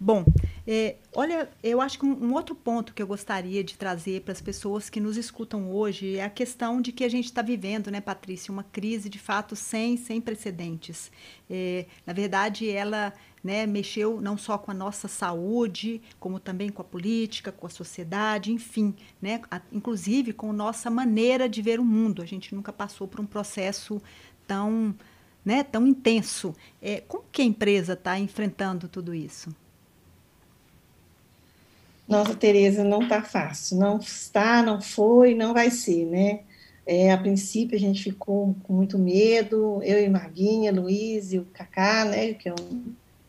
Bom, 0.00 0.24
é, 0.64 0.94
olha, 1.12 1.50
eu 1.60 1.80
acho 1.80 1.98
que 1.98 2.06
um, 2.06 2.26
um, 2.26 2.32
outro 2.34 2.54
ponto 2.54 2.94
que 2.94 3.02
eu 3.02 3.06
gostaria 3.06 3.64
de 3.64 3.76
trazer 3.76 4.20
para 4.22 4.30
as 4.30 4.40
pessoas 4.40 4.88
que 4.88 5.00
nos 5.00 5.16
escutam 5.16 5.72
hoje 5.72 6.16
é 6.16 6.24
a 6.24 6.30
questão 6.30 6.80
de 6.80 6.92
que 6.92 7.02
a 7.02 7.08
gente 7.08 7.24
está 7.24 7.42
vivendo, 7.42 7.90
né, 7.90 8.00
Patrícia, 8.00 8.52
uma 8.52 8.62
crise 8.62 9.08
de 9.08 9.18
fato 9.18 9.56
sem, 9.56 9.96
sem 9.96 10.20
precedentes. 10.20 11.10
É, 11.50 11.86
na 12.06 12.12
verdade, 12.12 12.70
ela 12.70 13.12
né, 13.42 13.66
mexeu 13.66 14.20
não 14.20 14.38
só 14.38 14.56
com 14.56 14.70
a 14.70 14.74
nossa 14.74 15.08
saúde, 15.08 16.00
como 16.20 16.38
também 16.38 16.68
com 16.68 16.80
a 16.80 16.84
política, 16.84 17.50
com 17.50 17.66
a 17.66 17.70
sociedade, 17.70 18.52
enfim, 18.52 18.94
né, 19.20 19.40
a, 19.50 19.60
inclusive 19.72 20.32
com 20.32 20.50
a 20.50 20.52
nossa 20.52 20.88
maneira 20.88 21.48
de 21.48 21.60
ver 21.60 21.80
o 21.80 21.84
mundo. 21.84 22.22
A 22.22 22.26
gente 22.26 22.54
nunca 22.54 22.72
passou 22.72 23.08
por 23.08 23.18
um 23.18 23.26
processo 23.26 24.00
tão, 24.46 24.94
né, 25.44 25.64
tão 25.64 25.88
intenso. 25.88 26.54
É, 26.80 27.00
como 27.00 27.24
que 27.32 27.42
a 27.42 27.44
empresa 27.44 27.94
está 27.94 28.16
enfrentando 28.16 28.86
tudo 28.86 29.12
isso? 29.12 29.50
Nossa, 32.08 32.34
Tereza, 32.34 32.82
não 32.82 33.02
está 33.02 33.22
fácil. 33.22 33.76
Não 33.76 33.98
está, 33.98 34.62
não 34.62 34.80
foi, 34.80 35.34
não 35.34 35.52
vai 35.52 35.70
ser, 35.70 36.06
né? 36.06 36.40
É, 36.86 37.12
a 37.12 37.18
princípio 37.18 37.76
a 37.76 37.80
gente 37.80 38.02
ficou 38.02 38.56
com 38.62 38.72
muito 38.72 38.98
medo, 38.98 39.82
eu 39.82 40.02
e 40.02 40.08
Marguinha, 40.08 40.72
Luiz 40.72 41.34
e 41.34 41.38
o 41.38 41.44
Cacá, 41.52 42.06
né, 42.06 42.32
que 42.32 42.48
é 42.48 42.52
o 42.52 42.56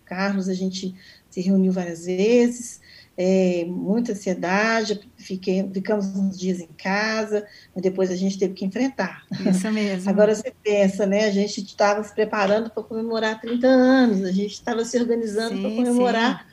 Carlos, 0.05 0.47
a 0.47 0.53
gente 0.53 0.95
se 1.29 1.41
reuniu 1.41 1.73
várias 1.73 2.05
vezes, 2.05 2.79
é, 3.17 3.65
muita 3.67 4.13
ansiedade, 4.13 5.01
fiquei, 5.17 5.69
ficamos 5.73 6.05
uns 6.15 6.39
dias 6.39 6.61
em 6.61 6.69
casa, 6.77 7.45
mas 7.75 7.83
depois 7.83 8.09
a 8.09 8.15
gente 8.15 8.39
teve 8.39 8.53
que 8.53 8.63
enfrentar. 8.63 9.25
Isso 9.45 9.69
mesmo. 9.69 10.07
Agora 10.09 10.33
você 10.33 10.53
pensa, 10.63 11.05
né, 11.05 11.25
a 11.25 11.31
gente 11.31 11.61
estava 11.61 12.01
se 12.01 12.15
preparando 12.15 12.69
para 12.69 12.81
comemorar 12.81 13.41
30 13.41 13.67
anos, 13.67 14.23
a 14.23 14.31
gente 14.31 14.53
estava 14.53 14.85
se 14.85 14.97
organizando 14.97 15.59
para 15.59 15.69
comemorar 15.69 16.47
sim 16.47 16.48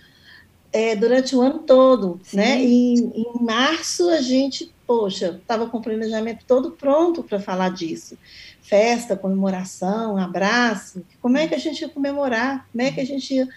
é, 0.77 0.95
durante 0.95 1.35
o 1.35 1.41
ano 1.41 1.61
todo, 1.61 2.21
Sim. 2.23 2.37
né? 2.37 2.63
E 2.63 2.99
em 2.99 3.43
março 3.43 4.11
a 4.11 4.21
gente, 4.21 4.71
poxa, 4.87 5.39
estava 5.41 5.67
com 5.71 5.79
o 5.79 5.83
planejamento 5.83 6.45
todo 6.47 6.73
pronto 6.73 7.23
para 7.23 7.41
falar 7.41 7.71
disso. 7.71 8.19
Festa, 8.61 9.17
comemoração, 9.17 10.19
abraço. 10.19 11.03
Como 11.23 11.39
é 11.39 11.49
que 11.49 11.55
a 11.55 11.59
gente 11.59 11.81
ia 11.81 11.89
comemorar? 11.89 12.69
Como 12.71 12.83
é 12.83 12.93
que 12.93 13.01
a 13.01 13.07
gente 13.07 13.33
ia 13.33 13.49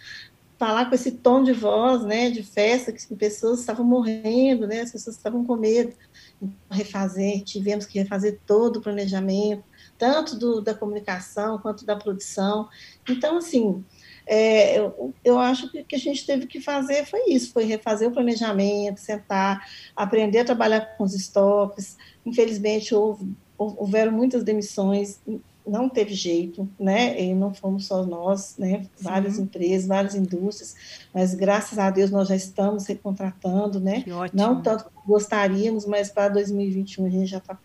falar 0.58 0.86
com 0.86 0.96
esse 0.96 1.12
tom 1.12 1.44
de 1.44 1.52
voz, 1.52 2.04
né, 2.04 2.30
de 2.30 2.42
festa, 2.42 2.94
que 2.94 3.16
pessoas 3.16 3.60
estavam 3.60 3.86
morrendo, 3.86 4.66
né, 4.66 4.82
as 4.82 4.92
pessoas 4.92 5.18
estavam 5.18 5.44
com 5.44 5.58
medo. 5.58 5.94
Então, 6.42 6.56
refazer, 6.70 7.44
tivemos 7.44 7.86
que 7.86 8.00
refazer 8.00 8.40
todo 8.46 8.78
o 8.78 8.82
planejamento, 8.82 9.64
tanto 9.98 10.38
do, 10.38 10.62
da 10.62 10.74
comunicação 10.74 11.60
quanto 11.60 11.86
da 11.86 11.98
produção. 11.98 12.70
Então, 13.10 13.38
assim, 13.38 13.84
é, 14.32 14.78
eu, 14.78 15.12
eu 15.24 15.40
acho 15.40 15.72
que 15.72 15.82
o 15.82 15.86
que 15.86 15.96
a 15.96 16.00
gente 16.00 16.24
teve 16.24 16.46
que 16.46 16.62
fazer 16.62 17.04
foi 17.08 17.30
isso, 17.30 17.52
foi 17.52 17.64
refazer 17.64 18.08
o 18.08 18.12
planejamento, 18.12 19.00
sentar, 19.00 19.68
aprender 19.96 20.40
a 20.40 20.46
trabalhar 20.46 20.82
com 20.96 21.04
os 21.04 21.16
estoques. 21.16 21.98
Infelizmente, 22.24 22.94
houve, 22.94 23.28
houveram 23.58 24.12
muitas 24.12 24.44
demissões, 24.44 25.20
não 25.66 25.90
teve 25.90 26.14
jeito, 26.14 26.70
né? 26.80 27.20
E 27.20 27.34
não 27.34 27.56
fomos 27.56 27.88
só 27.88 28.06
nós, 28.06 28.56
né? 28.56 28.86
Várias 29.02 29.40
empresas, 29.40 29.88
várias 29.88 30.14
indústrias, 30.14 30.76
mas 31.12 31.34
graças 31.34 31.80
a 31.80 31.90
Deus 31.90 32.12
nós 32.12 32.28
já 32.28 32.36
estamos 32.36 32.86
recontratando, 32.86 33.80
né? 33.80 34.04
Não 34.32 34.62
tanto 34.62 34.84
como 34.86 35.08
gostaríamos, 35.08 35.88
mas 35.88 36.12
para 36.12 36.30
2021 36.30 37.08
a 37.08 37.10
gente 37.10 37.26
já 37.26 37.40
está 37.40 37.58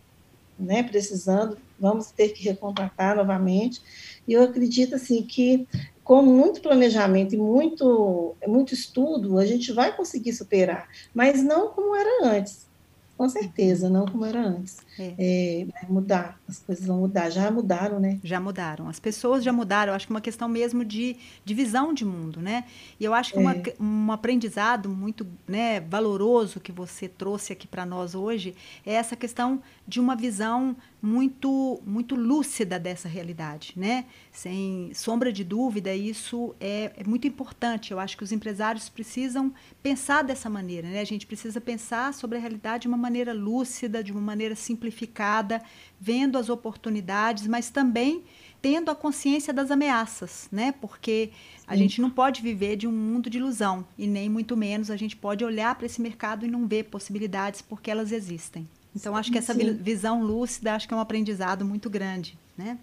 né, 0.57 0.81
precisando, 0.81 1.57
vamos 1.79 2.11
ter 2.11 2.29
que 2.29 2.43
recontratar 2.43 3.15
novamente. 3.15 3.81
E 4.27 4.33
eu 4.33 4.41
acredito 4.41 4.95
assim 4.95 5.21
que 5.21 5.67
com 6.05 6.21
muito 6.21 6.61
planejamento 6.61 7.33
e 7.33 7.37
muito, 7.37 8.35
muito 8.47 8.75
estudo, 8.75 9.39
a 9.39 9.45
gente 9.45 9.73
vai 9.73 9.93
conseguir 9.97 10.33
superar, 10.33 10.87
mas 11.11 11.43
não 11.43 11.69
como 11.69 11.95
era 11.95 12.27
antes. 12.27 12.67
Com 13.17 13.27
certeza, 13.27 13.89
não 13.89 14.05
como 14.05 14.23
era 14.23 14.39
antes. 14.39 14.77
É. 14.97 15.13
É, 15.17 15.65
vai 15.65 15.89
mudar, 15.89 16.39
as 16.47 16.59
coisas 16.59 16.85
vão 16.85 16.99
mudar. 16.99 17.29
Já 17.29 17.51
mudaram, 17.51 17.99
né? 17.99 18.19
Já 18.23 18.39
mudaram. 18.39 18.87
As 18.87 18.99
pessoas 18.99 19.43
já 19.43 19.51
mudaram. 19.51 19.91
Eu 19.91 19.95
acho 19.95 20.07
que 20.07 20.13
é 20.13 20.15
uma 20.15 20.21
questão 20.21 20.47
mesmo 20.47 20.85
de, 20.85 21.17
de 21.43 21.53
visão 21.53 21.93
de 21.93 22.05
mundo, 22.05 22.41
né? 22.41 22.65
E 22.99 23.03
eu 23.03 23.13
acho 23.13 23.33
que 23.33 23.39
é. 23.39 23.41
uma, 23.41 23.55
um 23.79 24.11
aprendizado 24.11 24.89
muito 24.89 25.27
né, 25.47 25.79
valoroso 25.79 26.59
que 26.59 26.71
você 26.71 27.07
trouxe 27.07 27.53
aqui 27.53 27.67
para 27.67 27.85
nós 27.85 28.15
hoje 28.15 28.55
é 28.85 28.93
essa 28.93 29.15
questão 29.15 29.61
de 29.87 29.99
uma 29.99 30.15
visão 30.15 30.75
muito 31.01 31.79
muito 31.85 32.15
lúcida 32.15 32.79
dessa 32.79 33.07
realidade, 33.07 33.73
né? 33.75 34.05
Sem 34.31 34.91
sombra 34.93 35.31
de 35.31 35.43
dúvida, 35.43 35.93
isso 35.93 36.55
é, 36.59 36.91
é, 36.97 37.03
muito 37.05 37.27
importante. 37.27 37.91
Eu 37.91 37.99
acho 37.99 38.17
que 38.17 38.23
os 38.23 38.31
empresários 38.31 38.89
precisam 38.89 39.53
pensar 39.83 40.23
dessa 40.23 40.49
maneira, 40.49 40.87
né? 40.87 40.99
A 40.99 41.05
gente 41.05 41.27
precisa 41.27 41.61
pensar 41.61 42.13
sobre 42.13 42.37
a 42.37 42.41
realidade 42.41 42.83
de 42.83 42.87
uma 42.87 42.97
maneira 42.97 43.33
lúcida, 43.33 44.03
de 44.03 44.11
uma 44.11 44.21
maneira 44.21 44.55
simplificada, 44.85 45.61
vendo 45.99 46.37
as 46.37 46.49
oportunidades, 46.49 47.47
mas 47.47 47.69
também 47.69 48.23
tendo 48.61 48.89
a 48.89 48.95
consciência 48.95 49.53
das 49.53 49.69
ameaças, 49.69 50.47
né? 50.51 50.73
Porque 50.81 51.31
a 51.67 51.73
Sim. 51.73 51.79
gente 51.79 52.01
não 52.01 52.09
pode 52.09 52.41
viver 52.41 52.75
de 52.75 52.87
um 52.87 52.91
mundo 52.91 53.29
de 53.29 53.37
ilusão 53.37 53.85
e 53.97 54.07
nem 54.07 54.29
muito 54.29 54.57
menos 54.57 54.89
a 54.89 54.97
gente 54.97 55.15
pode 55.15 55.43
olhar 55.45 55.75
para 55.75 55.85
esse 55.85 56.01
mercado 56.01 56.45
e 56.45 56.49
não 56.49 56.67
ver 56.67 56.85
possibilidades 56.85 57.61
porque 57.61 57.91
elas 57.91 58.11
existem. 58.11 58.67
Então, 58.95 59.15
acho 59.15 59.31
que 59.31 59.37
essa 59.37 59.53
Sim. 59.53 59.73
visão 59.73 60.23
lúcida, 60.23 60.73
acho 60.73 60.87
que 60.87 60.93
é 60.93 60.97
um 60.97 61.01
aprendizado 61.01 61.65
muito 61.65 61.89
grande, 61.89 62.37
né? 62.57 62.79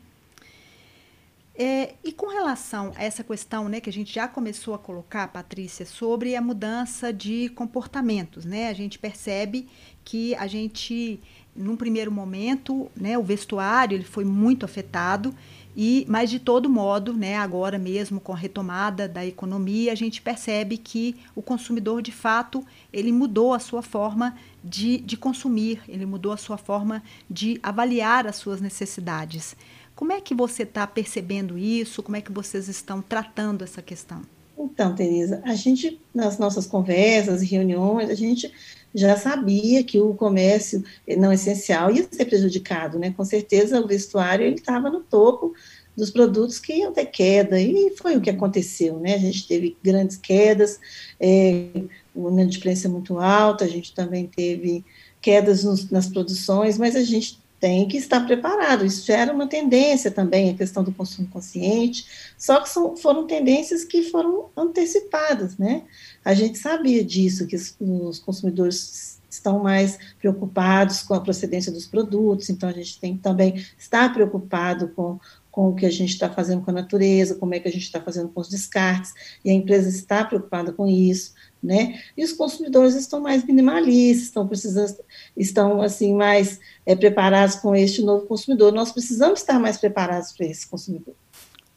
É, 1.54 1.94
e 2.02 2.12
com 2.12 2.28
relação 2.28 2.92
a 2.96 3.04
essa 3.04 3.22
questão, 3.22 3.68
né, 3.68 3.78
que 3.78 3.90
a 3.90 3.92
gente 3.92 4.12
já 4.12 4.26
começou 4.26 4.72
a 4.72 4.78
colocar, 4.78 5.28
Patrícia, 5.28 5.84
sobre 5.84 6.34
a 6.34 6.40
mudança 6.40 7.12
de 7.12 7.50
comportamentos, 7.50 8.44
né? 8.44 8.68
A 8.68 8.72
gente 8.72 8.98
percebe 8.98 9.68
que 10.04 10.34
a 10.34 10.46
gente, 10.46 11.20
num 11.54 11.76
primeiro 11.76 12.10
momento, 12.10 12.90
né, 12.96 13.16
o 13.16 13.22
vestuário 13.22 13.96
ele 13.96 14.04
foi 14.04 14.24
muito 14.24 14.64
afetado 14.64 15.34
e, 15.76 16.04
mas 16.08 16.28
de 16.30 16.38
todo 16.38 16.68
modo, 16.68 17.14
né, 17.14 17.36
agora 17.36 17.78
mesmo 17.78 18.20
com 18.20 18.32
a 18.32 18.36
retomada 18.36 19.08
da 19.08 19.24
economia, 19.24 19.92
a 19.92 19.94
gente 19.94 20.20
percebe 20.20 20.76
que 20.76 21.16
o 21.34 21.40
consumidor 21.40 22.02
de 22.02 22.12
fato 22.12 22.64
ele 22.92 23.10
mudou 23.10 23.54
a 23.54 23.58
sua 23.58 23.80
forma 23.80 24.36
de, 24.62 24.98
de 24.98 25.16
consumir, 25.16 25.80
ele 25.88 26.04
mudou 26.04 26.32
a 26.32 26.36
sua 26.36 26.58
forma 26.58 27.02
de 27.28 27.58
avaliar 27.62 28.26
as 28.26 28.36
suas 28.36 28.60
necessidades. 28.60 29.56
Como 29.94 30.12
é 30.12 30.20
que 30.20 30.34
você 30.34 30.62
está 30.62 30.86
percebendo 30.86 31.56
isso? 31.56 32.02
Como 32.02 32.16
é 32.16 32.20
que 32.20 32.32
vocês 32.32 32.68
estão 32.68 33.00
tratando 33.00 33.62
essa 33.62 33.80
questão? 33.80 34.22
Então, 34.58 34.94
Tereza, 34.94 35.40
a 35.44 35.54
gente, 35.54 36.00
nas 36.14 36.38
nossas 36.38 36.66
conversas 36.66 37.42
reuniões, 37.42 38.10
a 38.10 38.14
gente 38.14 38.52
já 38.94 39.16
sabia 39.16 39.82
que 39.82 40.00
o 40.00 40.14
comércio 40.14 40.84
não 41.16 41.32
essencial 41.32 41.90
ia 41.90 42.06
ser 42.10 42.26
prejudicado, 42.26 42.98
né? 42.98 43.12
Com 43.16 43.24
certeza 43.24 43.80
o 43.80 43.86
vestuário 43.86 44.44
ele 44.44 44.56
estava 44.56 44.90
no 44.90 45.00
topo 45.00 45.54
dos 45.96 46.10
produtos 46.10 46.58
que 46.58 46.74
iam 46.74 46.92
ter 46.92 47.06
queda 47.06 47.60
e 47.60 47.94
foi 47.96 48.16
o 48.16 48.20
que 48.20 48.30
aconteceu, 48.30 48.98
né? 48.98 49.14
A 49.14 49.18
gente 49.18 49.46
teve 49.46 49.76
grandes 49.82 50.16
quedas, 50.16 50.80
é, 51.20 51.66
de 51.74 51.86
inadimplência 52.14 52.88
muito 52.88 53.18
alta, 53.18 53.64
a 53.64 53.68
gente 53.68 53.94
também 53.94 54.26
teve 54.26 54.84
quedas 55.20 55.64
nos, 55.64 55.90
nas 55.90 56.08
produções, 56.08 56.78
mas 56.78 56.96
a 56.96 57.02
gente 57.02 57.41
tem 57.62 57.86
que 57.86 57.96
estar 57.96 58.26
preparado. 58.26 58.84
Isso 58.84 59.06
gera 59.06 59.32
uma 59.32 59.46
tendência 59.46 60.10
também, 60.10 60.50
a 60.50 60.54
questão 60.54 60.82
do 60.82 60.90
consumo 60.90 61.28
consciente, 61.28 62.04
só 62.36 62.60
que 62.60 62.68
são, 62.68 62.96
foram 62.96 63.24
tendências 63.24 63.84
que 63.84 64.02
foram 64.10 64.50
antecipadas, 64.56 65.56
né? 65.56 65.84
A 66.24 66.34
gente 66.34 66.58
sabia 66.58 67.04
disso, 67.04 67.46
que 67.46 67.54
os 67.54 68.18
consumidores 68.18 69.20
estão 69.30 69.60
mais 69.60 69.96
preocupados 70.18 71.02
com 71.02 71.14
a 71.14 71.20
procedência 71.20 71.70
dos 71.70 71.86
produtos, 71.86 72.50
então 72.50 72.68
a 72.68 72.72
gente 72.72 72.98
tem 72.98 73.16
que 73.16 73.22
também 73.22 73.64
estar 73.78 74.12
preocupado 74.12 74.88
com, 74.88 75.20
com 75.48 75.68
o 75.68 75.74
que 75.76 75.86
a 75.86 75.90
gente 75.90 76.10
está 76.10 76.28
fazendo 76.28 76.62
com 76.62 76.72
a 76.72 76.74
natureza, 76.74 77.36
como 77.36 77.54
é 77.54 77.60
que 77.60 77.68
a 77.68 77.72
gente 77.72 77.84
está 77.84 78.00
fazendo 78.00 78.28
com 78.28 78.40
os 78.40 78.48
descartes, 78.48 79.14
e 79.44 79.50
a 79.50 79.54
empresa 79.54 79.88
está 79.88 80.24
preocupada 80.24 80.72
com 80.72 80.88
isso 80.88 81.32
né? 81.62 82.00
E 82.16 82.24
os 82.24 82.32
consumidores 82.32 82.94
estão 82.94 83.20
mais 83.20 83.44
minimalistas, 83.44 84.24
estão 84.24 84.48
precisando, 84.48 84.96
estão 85.36 85.80
assim 85.80 86.14
mais 86.14 86.58
é, 86.84 86.96
preparados 86.96 87.56
com 87.56 87.74
este 87.74 88.02
novo 88.02 88.26
consumidor. 88.26 88.72
Nós 88.72 88.90
precisamos 88.90 89.40
estar 89.40 89.58
mais 89.60 89.76
preparados 89.78 90.32
para 90.32 90.46
esse 90.46 90.66
consumidor, 90.66 91.14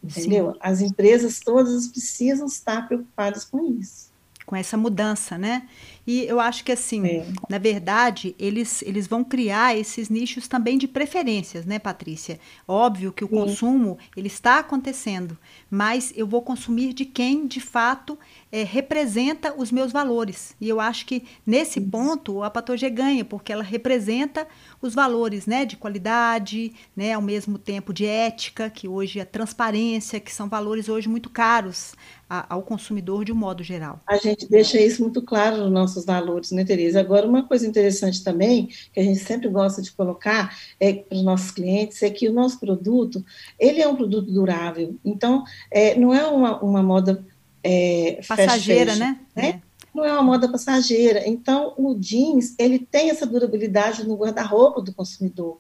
entendeu? 0.04 0.54
Sim. 0.54 0.58
As 0.60 0.82
empresas 0.82 1.40
todas 1.40 1.88
precisam 1.88 2.48
estar 2.48 2.88
preocupadas 2.88 3.46
com 3.46 3.64
isso 3.80 4.16
com 4.46 4.56
essa 4.56 4.78
mudança, 4.78 5.38
né? 5.38 5.68
E 6.08 6.26
eu 6.26 6.40
acho 6.40 6.64
que 6.64 6.72
assim, 6.72 7.06
é. 7.06 7.26
na 7.50 7.58
verdade, 7.58 8.36
eles, 8.38 8.82
eles 8.84 9.08
vão 9.08 9.24
criar 9.24 9.78
esses 9.78 10.10
nichos 10.10 10.48
também 10.48 10.78
de 10.78 10.88
preferências, 10.88 11.66
né, 11.66 11.80
Patrícia? 11.80 12.40
Óbvio 12.68 13.12
que 13.12 13.24
o 13.24 13.28
Sim. 13.28 13.34
consumo 13.36 13.98
ele 14.16 14.28
está 14.28 14.60
acontecendo, 14.60 15.38
mas 15.70 16.14
eu 16.16 16.28
vou 16.28 16.42
consumir 16.42 16.94
de 16.94 17.06
quem 17.06 17.48
de 17.48 17.60
fato 17.60 18.18
é, 18.52 18.64
representa 18.64 19.54
os 19.58 19.72
meus 19.72 19.92
valores. 19.92 20.56
E 20.62 20.70
eu 20.70 20.80
acho 20.80 21.06
que 21.06 21.24
nesse 21.46 21.80
Isso. 21.80 21.90
ponto 21.90 22.44
a 22.44 22.50
Patogê 22.50 22.90
ganha, 22.90 23.26
porque 23.26 23.52
ela 23.52 23.64
representa 23.64 24.48
os 24.82 24.94
valores, 24.94 25.46
né, 25.48 25.66
de 25.66 25.76
qualidade, 25.76 26.74
né, 26.96 27.14
ao 27.14 27.22
mesmo 27.22 27.58
tempo 27.58 27.94
de 27.94 28.06
ética, 28.06 28.70
que 28.70 28.88
hoje 28.88 29.20
é 29.20 29.26
transparência, 29.26 30.20
que 30.20 30.34
são 30.34 30.48
valores 30.48 30.88
hoje 30.88 31.10
muito 31.10 31.30
caros 31.30 31.94
a, 32.30 32.54
ao 32.54 32.62
consumidor 32.62 33.26
de 33.26 33.32
um 33.32 33.36
modo 33.36 33.64
geral. 33.64 34.00
A 34.08 34.18
gente 34.18 34.48
deixa 34.48 34.80
isso 34.80 35.02
muito 35.02 35.22
claro 35.22 35.70
nos 35.70 35.95
nossos 35.96 36.06
valores, 36.06 36.52
né, 36.52 36.66
Tereza? 36.66 37.00
Agora, 37.00 37.28
uma 37.28 37.44
coisa 37.44 37.66
interessante 37.66 38.24
também, 38.24 38.70
que 38.94 39.00
a 39.00 39.04
gente 39.04 39.20
sempre 39.20 39.48
gosta 39.48 39.82
de 39.82 39.92
colocar 39.92 40.56
é, 40.80 40.94
para 40.94 41.16
os 41.18 41.24
nossos 41.24 41.52
clientes, 41.52 42.02
é 42.04 42.10
que 42.10 42.28
o 42.28 42.34
nosso 42.34 42.60
produto, 42.60 43.24
ele 43.58 43.82
é 43.82 43.88
um 43.88 43.96
produto 43.96 44.30
durável. 44.32 44.96
Então, 45.04 45.44
é, 45.72 45.96
não 45.96 46.14
é 46.14 46.26
uma, 46.28 46.62
uma 46.62 46.84
moda 46.84 47.26
é, 47.64 48.20
passageira, 48.28 48.96
né? 48.96 49.20
né? 49.36 49.62
É. 49.62 49.66
Não 49.94 50.04
é 50.04 50.12
uma 50.12 50.24
moda 50.24 50.52
passageira. 50.52 51.26
Então, 51.26 51.74
o 51.78 51.96
jeans, 51.96 52.54
ele 52.60 52.80
tem 52.80 53.10
essa 53.10 53.26
durabilidade 53.26 54.06
no 54.06 54.18
guarda-roupa 54.18 54.82
do 54.82 54.94
consumidor. 54.94 55.60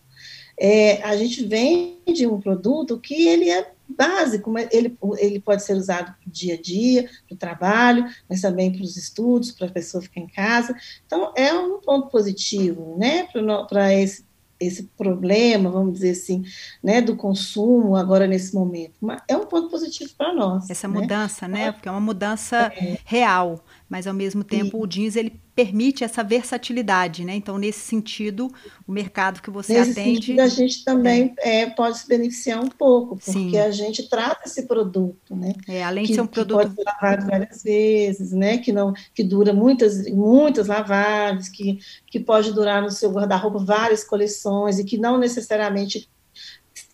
É, 0.57 1.01
a 1.03 1.15
gente 1.15 1.45
vende 1.45 2.27
um 2.27 2.39
produto 2.39 2.97
que 2.99 3.27
ele 3.27 3.49
é 3.49 3.74
básico, 3.87 4.49
mas 4.49 4.67
ele, 4.71 4.97
ele 5.17 5.39
pode 5.39 5.63
ser 5.63 5.73
usado 5.73 6.13
para 6.17 6.27
o 6.27 6.31
dia 6.31 6.55
a 6.55 6.61
dia, 6.61 7.09
para 7.27 7.35
o 7.35 7.37
trabalho, 7.37 8.05
mas 8.29 8.41
também 8.41 8.71
para 8.71 8.83
os 8.83 8.97
estudos, 8.97 9.51
para 9.51 9.67
a 9.67 9.71
pessoa 9.71 10.01
ficar 10.01 10.21
em 10.21 10.27
casa. 10.27 10.75
Então, 11.05 11.33
é 11.35 11.53
um 11.53 11.79
ponto 11.79 12.09
positivo, 12.09 12.97
né, 12.97 13.27
para 13.69 13.93
esse 13.93 14.25
esse 14.59 14.83
problema, 14.97 15.69
vamos 15.69 15.93
dizer 15.95 16.11
assim, 16.11 16.43
né, 16.81 17.01
do 17.01 17.15
consumo 17.15 17.95
agora 17.95 18.25
nesse 18.25 18.53
momento. 18.53 18.93
Mas 19.01 19.21
é 19.27 19.35
um 19.35 19.45
ponto 19.45 19.69
positivo 19.69 20.11
para 20.17 20.33
nós. 20.33 20.69
Essa 20.69 20.87
né? 20.87 20.99
mudança, 21.01 21.47
né? 21.47 21.71
Porque 21.71 21.87
é 21.87 21.91
uma 21.91 21.99
mudança 21.99 22.71
é. 22.75 22.97
real, 23.03 23.63
mas 23.89 24.07
ao 24.07 24.13
mesmo 24.13 24.43
tempo 24.43 24.77
Sim. 24.77 24.83
o 24.83 24.87
jeans 24.87 25.15
ele 25.15 25.39
permite 25.53 26.03
essa 26.03 26.23
versatilidade, 26.23 27.23
né? 27.23 27.35
Então, 27.35 27.57
nesse 27.57 27.79
sentido, 27.79 28.51
o 28.85 28.91
mercado 28.91 29.41
que 29.41 29.49
você 29.49 29.73
nesse 29.73 29.91
atende. 29.91 30.15
Sentido, 30.15 30.39
a 30.41 30.47
gente 30.47 30.83
também 30.83 31.33
é. 31.39 31.61
É, 31.61 31.69
pode 31.69 31.99
se 31.99 32.07
beneficiar 32.07 32.61
um 32.61 32.67
pouco, 32.67 33.15
porque 33.15 33.31
Sim. 33.31 33.57
a 33.57 33.71
gente 33.71 34.09
trata 34.09 34.41
esse 34.45 34.63
produto, 34.63 35.35
né? 35.35 35.53
É, 35.67 35.83
além 35.83 36.03
que, 36.03 36.09
de 36.09 36.15
ser 36.15 36.21
um 36.21 36.27
produto. 36.27 36.59
Que 36.59 36.65
pode 36.65 36.75
ser 36.75 36.83
lavado 36.83 37.25
várias 37.27 37.63
vezes, 37.63 38.31
né? 38.31 38.57
Que, 38.57 38.73
não, 38.73 38.93
que 39.13 39.23
dura 39.23 39.53
muitas, 39.53 40.09
muitas 40.09 40.67
lavagens, 40.67 41.47
que, 41.47 41.79
que 42.07 42.19
pode 42.19 42.51
durar 42.53 42.81
no 42.81 42.91
seu 42.91 43.11
guarda-roupa 43.11 43.59
várias 43.59 44.03
coleções 44.03 44.79
e 44.79 44.83
que 44.83 44.97
não 44.97 45.17
necessariamente 45.17 46.09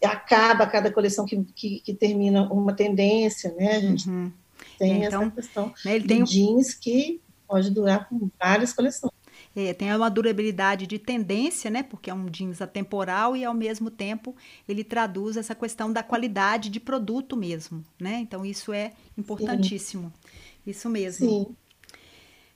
acaba 0.04 0.68
cada 0.68 0.92
coleção 0.92 1.26
que, 1.26 1.44
que, 1.56 1.80
que 1.80 1.94
termina 1.94 2.52
uma 2.52 2.74
tendência, 2.74 3.54
né? 3.58 3.78
A 3.78 3.80
gente 3.80 4.10
uhum. 4.10 4.32
Tem 4.82 5.04
então, 5.04 5.22
essa 5.22 5.32
questão 5.32 5.74
né, 5.86 5.96
ele 5.96 6.08
tem 6.08 6.24
jeans 6.24 6.74
que 6.74 7.22
pode 7.48 7.70
durar 7.70 8.10
por 8.10 8.32
várias 8.40 8.74
coleções. 8.74 9.12
É, 9.56 9.74
tem 9.74 9.94
uma 9.94 10.10
durabilidade 10.10 10.88
de 10.88 10.98
tendência, 10.98 11.70
né? 11.70 11.84
Porque 11.84 12.10
é 12.10 12.14
um 12.14 12.26
jeans 12.28 12.62
atemporal 12.62 13.36
e 13.36 13.44
ao 13.44 13.54
mesmo 13.54 13.92
tempo 13.92 14.36
ele 14.68 14.84
traduz 14.84 15.36
essa 15.36 15.54
questão 15.54 15.92
da 15.92 16.02
qualidade 16.02 16.70
de 16.70 16.80
produto 16.80 17.36
mesmo, 17.36 17.84
né? 18.00 18.20
Então 18.22 18.46
isso 18.46 18.72
é 18.72 18.94
importantíssimo. 19.18 20.12
Sim. 20.24 20.72
Isso 20.72 20.90
mesmo. 20.90 21.30
Sim. 21.30 21.56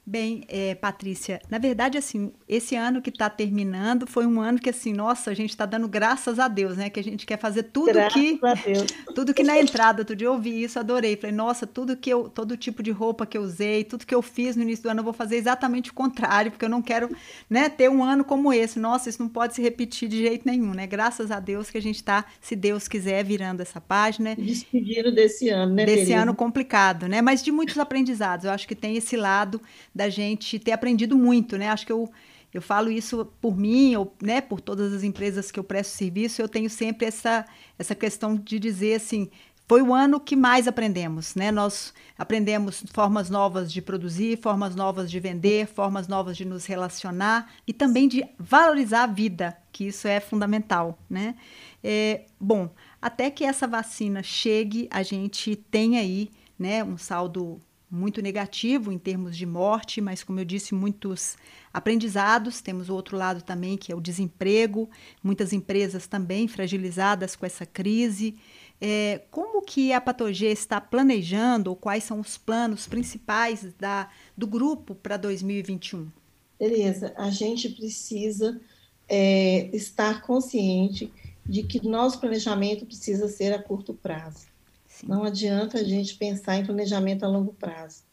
Bem, 0.07 0.43
é, 0.47 0.75
Patrícia, 0.75 1.41
na 1.49 1.57
verdade, 1.57 1.97
assim, 1.97 2.31
esse 2.47 2.75
ano 2.75 3.01
que 3.01 3.09
está 3.09 3.27
terminando 3.27 4.05
foi 4.05 4.27
um 4.27 4.39
ano 4.39 4.59
que, 4.59 4.69
assim, 4.69 4.93
nossa, 4.93 5.31
a 5.31 5.33
gente 5.33 5.49
está 5.49 5.65
dando 5.65 5.87
graças 5.87 6.37
a 6.37 6.47
Deus, 6.47 6.77
né? 6.77 6.91
Que 6.91 6.99
a 6.99 7.03
gente 7.03 7.25
quer 7.25 7.39
fazer 7.39 7.63
tudo 7.63 7.91
graças 7.91 8.13
que. 8.13 8.39
Tudo 9.15 9.33
que 9.33 9.43
na 9.43 9.57
entrada, 9.57 10.01
outro 10.01 10.15
dia 10.15 10.27
eu 10.27 10.33
ouvi 10.33 10.61
isso, 10.63 10.77
adorei. 10.77 11.15
Falei, 11.15 11.33
nossa, 11.33 11.65
tudo 11.65 11.95
que 11.95 12.09
eu, 12.09 12.27
todo 12.27 12.57
tipo 12.57 12.83
de 12.83 12.91
roupa 12.91 13.25
que 13.25 13.37
eu 13.37 13.41
usei, 13.41 13.83
tudo 13.85 14.05
que 14.05 14.13
eu 14.13 14.21
fiz 14.21 14.57
no 14.57 14.63
início 14.63 14.83
do 14.83 14.89
ano, 14.89 14.99
eu 14.99 15.03
vou 15.05 15.13
fazer 15.13 15.37
exatamente 15.37 15.89
o 15.89 15.93
contrário, 15.93 16.51
porque 16.51 16.65
eu 16.65 16.69
não 16.69 16.81
quero, 16.81 17.09
né, 17.49 17.69
ter 17.69 17.89
um 17.89 18.03
ano 18.03 18.25
como 18.25 18.51
esse. 18.51 18.77
Nossa, 18.77 19.09
isso 19.09 19.21
não 19.21 19.29
pode 19.29 19.55
se 19.55 19.61
repetir 19.61 20.09
de 20.09 20.17
jeito 20.17 20.45
nenhum, 20.45 20.73
né? 20.73 20.85
Graças 20.85 21.31
a 21.31 21.39
Deus 21.39 21.71
que 21.71 21.77
a 21.77 21.81
gente 21.81 21.95
está, 21.95 22.25
se 22.41 22.57
Deus 22.57 22.89
quiser, 22.89 23.23
virando 23.23 23.61
essa 23.61 23.79
página. 23.79 24.35
Despedindo 24.35 25.13
desse 25.13 25.47
ano, 25.47 25.73
né? 25.73 25.85
Desse 25.85 26.11
ano 26.11 26.35
complicado, 26.35 27.07
né? 27.07 27.21
Mas 27.21 27.41
de 27.41 27.53
muitos 27.53 27.77
aprendizados. 27.77 28.45
Eu 28.45 28.51
acho 28.51 28.67
que 28.67 28.75
tem 28.75 28.97
esse 28.97 29.15
lado 29.15 29.61
da 29.95 30.09
gente 30.09 30.59
ter 30.59 30.73
aprendido 30.73 31.17
muito, 31.17 31.57
né? 31.57 31.69
Acho 31.69 31.85
que 31.85 31.91
eu, 31.93 32.11
eu 32.53 32.61
falo 32.61 32.91
isso 32.91 33.25
por 33.39 33.57
mim, 33.57 33.95
ou 33.95 34.13
né, 34.21 34.41
por 34.41 34.59
todas 34.59 34.93
as 34.93 35.03
empresas 35.03 35.49
que 35.49 35.59
eu 35.59 35.63
presto 35.63 35.91
serviço, 35.91 36.41
eu 36.41 36.49
tenho 36.49 36.69
sempre 36.69 37.07
essa, 37.07 37.45
essa 37.79 37.95
questão 37.95 38.35
de 38.35 38.59
dizer 38.59 38.95
assim, 38.95 39.29
foi 39.67 39.81
o 39.81 39.93
ano 39.93 40.19
que 40.19 40.35
mais 40.35 40.67
aprendemos, 40.67 41.33
né? 41.33 41.51
Nós 41.51 41.93
aprendemos 42.17 42.83
formas 42.93 43.29
novas 43.29 43.71
de 43.71 43.81
produzir, 43.81 44.37
formas 44.39 44.75
novas 44.75 45.09
de 45.09 45.19
vender, 45.19 45.65
formas 45.65 46.07
novas 46.07 46.37
de 46.37 46.45
nos 46.45 46.65
relacionar 46.65 47.51
e 47.65 47.73
também 47.73 48.07
de 48.07 48.23
valorizar 48.37 49.03
a 49.03 49.07
vida, 49.07 49.57
que 49.71 49.85
isso 49.85 50.07
é 50.07 50.19
fundamental, 50.19 50.99
né? 51.09 51.35
É, 51.83 52.25
bom, 52.39 52.69
até 53.01 53.31
que 53.31 53.43
essa 53.43 53.67
vacina 53.67 54.21
chegue, 54.21 54.87
a 54.91 55.01
gente 55.01 55.55
tem 55.55 55.97
aí, 55.97 56.29
né, 56.59 56.83
um 56.83 56.97
saldo 56.97 57.59
muito 57.95 58.21
negativo 58.21 58.91
em 58.91 58.97
termos 58.97 59.37
de 59.37 59.45
morte, 59.45 60.01
mas 60.01 60.23
como 60.23 60.39
eu 60.39 60.45
disse, 60.45 60.75
muitos 60.75 61.37
aprendizados. 61.73 62.61
Temos 62.61 62.89
o 62.89 62.93
outro 62.93 63.17
lado 63.17 63.41
também, 63.41 63.77
que 63.77 63.91
é 63.91 63.95
o 63.95 64.01
desemprego, 64.01 64.89
muitas 65.23 65.53
empresas 65.53 66.05
também 66.05 66.47
fragilizadas 66.47 67.35
com 67.35 67.45
essa 67.45 67.65
crise. 67.65 68.35
É, 68.79 69.21
como 69.31 69.61
que 69.61 69.93
a 69.93 70.01
Patogê 70.01 70.51
está 70.51 70.81
planejando, 70.81 71.69
ou 71.69 71.75
quais 71.75 72.03
são 72.03 72.19
os 72.19 72.37
planos 72.37 72.87
principais 72.87 73.73
da, 73.79 74.09
do 74.37 74.45
grupo 74.45 74.93
para 74.93 75.17
2021? 75.17 76.11
Beleza, 76.59 77.13
a 77.17 77.29
gente 77.29 77.69
precisa 77.69 78.59
é, 79.07 79.69
estar 79.75 80.21
consciente 80.21 81.11
de 81.45 81.63
que 81.63 81.85
nosso 81.85 82.19
planejamento 82.19 82.85
precisa 82.85 83.27
ser 83.27 83.53
a 83.53 83.61
curto 83.61 83.93
prazo. 83.93 84.47
Sim. 84.95 85.07
Não 85.07 85.23
adianta 85.23 85.79
a 85.79 85.83
gente 85.83 86.15
pensar 86.15 86.57
em 86.57 86.65
planejamento 86.65 87.25
a 87.25 87.27
longo 87.27 87.53
prazo. 87.53 88.03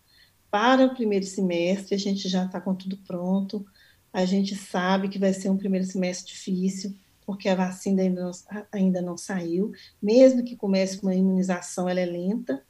Para 0.50 0.84
o 0.84 0.94
primeiro 0.94 1.24
semestre, 1.24 1.94
a 1.94 1.98
gente 1.98 2.28
já 2.28 2.44
está 2.44 2.60
com 2.60 2.74
tudo 2.74 2.96
pronto, 2.98 3.64
a 4.12 4.24
gente 4.24 4.54
sabe 4.56 5.08
que 5.08 5.18
vai 5.18 5.32
ser 5.32 5.48
um 5.48 5.56
primeiro 5.56 5.86
semestre 5.86 6.32
difícil, 6.32 6.94
porque 7.24 7.48
a 7.48 7.54
vacina 7.54 8.02
ainda 8.02 8.20
não, 8.20 8.30
ainda 8.70 9.00
não 9.00 9.16
saiu, 9.16 9.72
mesmo 10.02 10.44
que 10.44 10.56
comece 10.56 11.00
uma 11.02 11.14
imunização, 11.14 11.88
ela 11.88 12.00
é 12.00 12.04
lenta, 12.04 12.62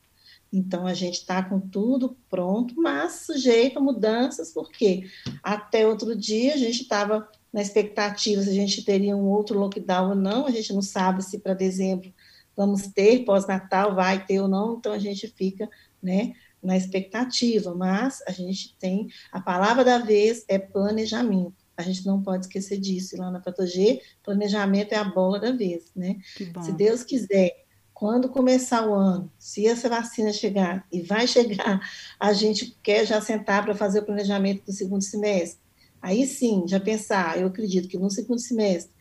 então 0.52 0.86
a 0.86 0.92
gente 0.92 1.14
está 1.14 1.42
com 1.42 1.58
tudo 1.58 2.16
pronto, 2.28 2.74
mas 2.76 3.24
sujeito 3.26 3.78
a 3.78 3.82
mudanças, 3.82 4.52
porque 4.52 5.10
até 5.42 5.88
outro 5.88 6.14
dia 6.14 6.54
a 6.54 6.58
gente 6.58 6.82
estava 6.82 7.28
na 7.50 7.62
expectativa 7.62 8.42
se 8.42 8.50
a 8.50 8.54
gente 8.54 8.84
teria 8.84 9.16
um 9.16 9.28
outro 9.28 9.58
lockdown 9.58 10.10
ou 10.10 10.14
não, 10.14 10.46
a 10.46 10.50
gente 10.50 10.72
não 10.72 10.82
sabe 10.82 11.22
se 11.24 11.38
para 11.38 11.54
dezembro 11.54 12.12
vamos 12.56 12.86
ter 12.88 13.24
pós-natal, 13.24 13.94
vai 13.94 14.24
ter 14.24 14.40
ou 14.40 14.48
não, 14.48 14.76
então 14.76 14.92
a 14.92 14.98
gente 14.98 15.28
fica, 15.28 15.68
né, 16.02 16.34
na 16.62 16.76
expectativa, 16.76 17.74
mas 17.74 18.22
a 18.26 18.30
gente 18.30 18.76
tem, 18.78 19.08
a 19.32 19.40
palavra 19.40 19.84
da 19.84 19.98
vez 19.98 20.44
é 20.48 20.58
planejamento, 20.58 21.54
a 21.76 21.82
gente 21.82 22.06
não 22.06 22.22
pode 22.22 22.46
esquecer 22.46 22.78
disso, 22.78 23.16
e 23.16 23.18
lá 23.18 23.30
na 23.30 23.40
Patogê, 23.40 24.00
planejamento 24.22 24.92
é 24.92 24.96
a 24.96 25.04
bola 25.04 25.40
da 25.40 25.50
vez, 25.50 25.90
né, 25.94 26.18
se 26.62 26.72
Deus 26.72 27.02
quiser, 27.02 27.62
quando 27.92 28.28
começar 28.28 28.88
o 28.88 28.94
ano, 28.94 29.30
se 29.38 29.66
essa 29.66 29.88
vacina 29.88 30.32
chegar, 30.32 30.86
e 30.92 31.02
vai 31.02 31.26
chegar, 31.28 31.80
a 32.18 32.32
gente 32.32 32.76
quer 32.82 33.06
já 33.06 33.20
sentar 33.20 33.64
para 33.64 33.74
fazer 33.74 34.00
o 34.00 34.04
planejamento 34.04 34.64
do 34.64 34.72
segundo 34.72 35.02
semestre, 35.02 35.60
aí 36.00 36.26
sim, 36.26 36.64
já 36.66 36.78
pensar, 36.78 37.40
eu 37.40 37.46
acredito 37.46 37.88
que 37.88 37.98
no 37.98 38.10
segundo 38.10 38.40
semestre, 38.40 38.92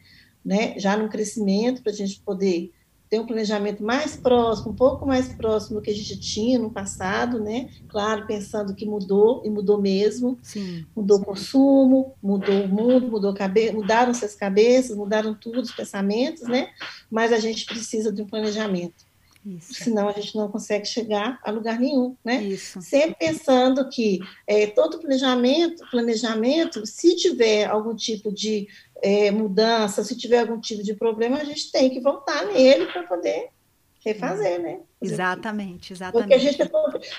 né, 0.44 0.80
já 0.80 0.98
no 0.98 1.10
crescimento, 1.10 1.84
para 1.84 1.92
a 1.92 1.96
gente 1.96 2.20
poder 2.22 2.72
ter 3.12 3.19
um 3.19 3.26
planejamento 3.26 3.84
mais 3.84 4.15
próximo, 4.15 4.71
um 4.71 4.76
pouco 4.76 5.06
mais 5.06 5.28
próximo 5.28 5.76
do 5.76 5.82
que 5.84 5.91
a 5.91 5.93
gente 5.93 6.17
tinha 6.17 6.58
no 6.58 6.71
passado, 6.71 7.41
né? 7.41 7.69
Claro, 7.89 8.26
pensando 8.26 8.74
que 8.74 8.86
mudou 8.86 9.41
e 9.43 9.50
mudou 9.50 9.82
mesmo. 9.82 10.39
Sim, 10.41 10.86
mudou 10.95 11.17
sim. 11.17 11.24
o 11.24 11.26
consumo, 11.26 12.15
mudou 12.24 12.63
o 12.63 12.69
mundo, 12.69 13.12
mudou 13.12 13.34
cabe 13.34 13.69
mudaram 13.74 14.13
suas 14.13 14.34
cabeças, 14.34 14.95
mudaram 14.95 15.34
tudo 15.34 15.60
os 15.60 15.74
pensamentos, 15.74 16.43
né? 16.43 16.69
Mas 17.12 17.34
a 17.34 17.38
gente 17.38 17.65
precisa 17.65 18.13
de 18.13 18.21
um 18.21 18.26
planejamento. 18.26 19.12
Isso. 19.45 19.74
Senão 19.74 20.08
a 20.08 20.13
gente 20.13 20.36
não 20.36 20.47
consegue 20.47 20.86
chegar 20.86 21.39
a 21.43 21.52
lugar 21.52 21.80
nenhum, 21.80 22.15
né? 22.24 22.41
Isso. 22.43 22.82
Sempre 22.82 23.15
pensando 23.19 23.89
que 23.89 24.19
é, 24.47 24.67
todo 24.67 25.00
planejamento, 25.00 25.84
planejamento, 25.89 26.86
se 26.86 27.15
tiver 27.15 27.65
algum 27.65 27.95
tipo 27.95 28.32
de 28.32 28.67
é, 29.02 29.32
mudança, 29.32 30.04
se 30.04 30.18
tiver 30.18 30.40
algum 30.40 30.60
tipo 30.60 30.84
de 30.84 30.94
problema, 30.94 31.38
a 31.38 31.44
gente 31.44 31.72
tem 31.72 31.90
que 31.90 32.00
voltar 32.00 32.46
nele 32.46 32.86
para 32.88 33.04
poder 33.04 33.50
refazer, 34.04 34.62
né? 34.62 34.80
Fazer 35.00 35.14
Exatamente, 35.14 35.94
porque 35.94 36.04
a 36.04 36.08
exatamente. 36.08 36.40
gente 36.40 36.72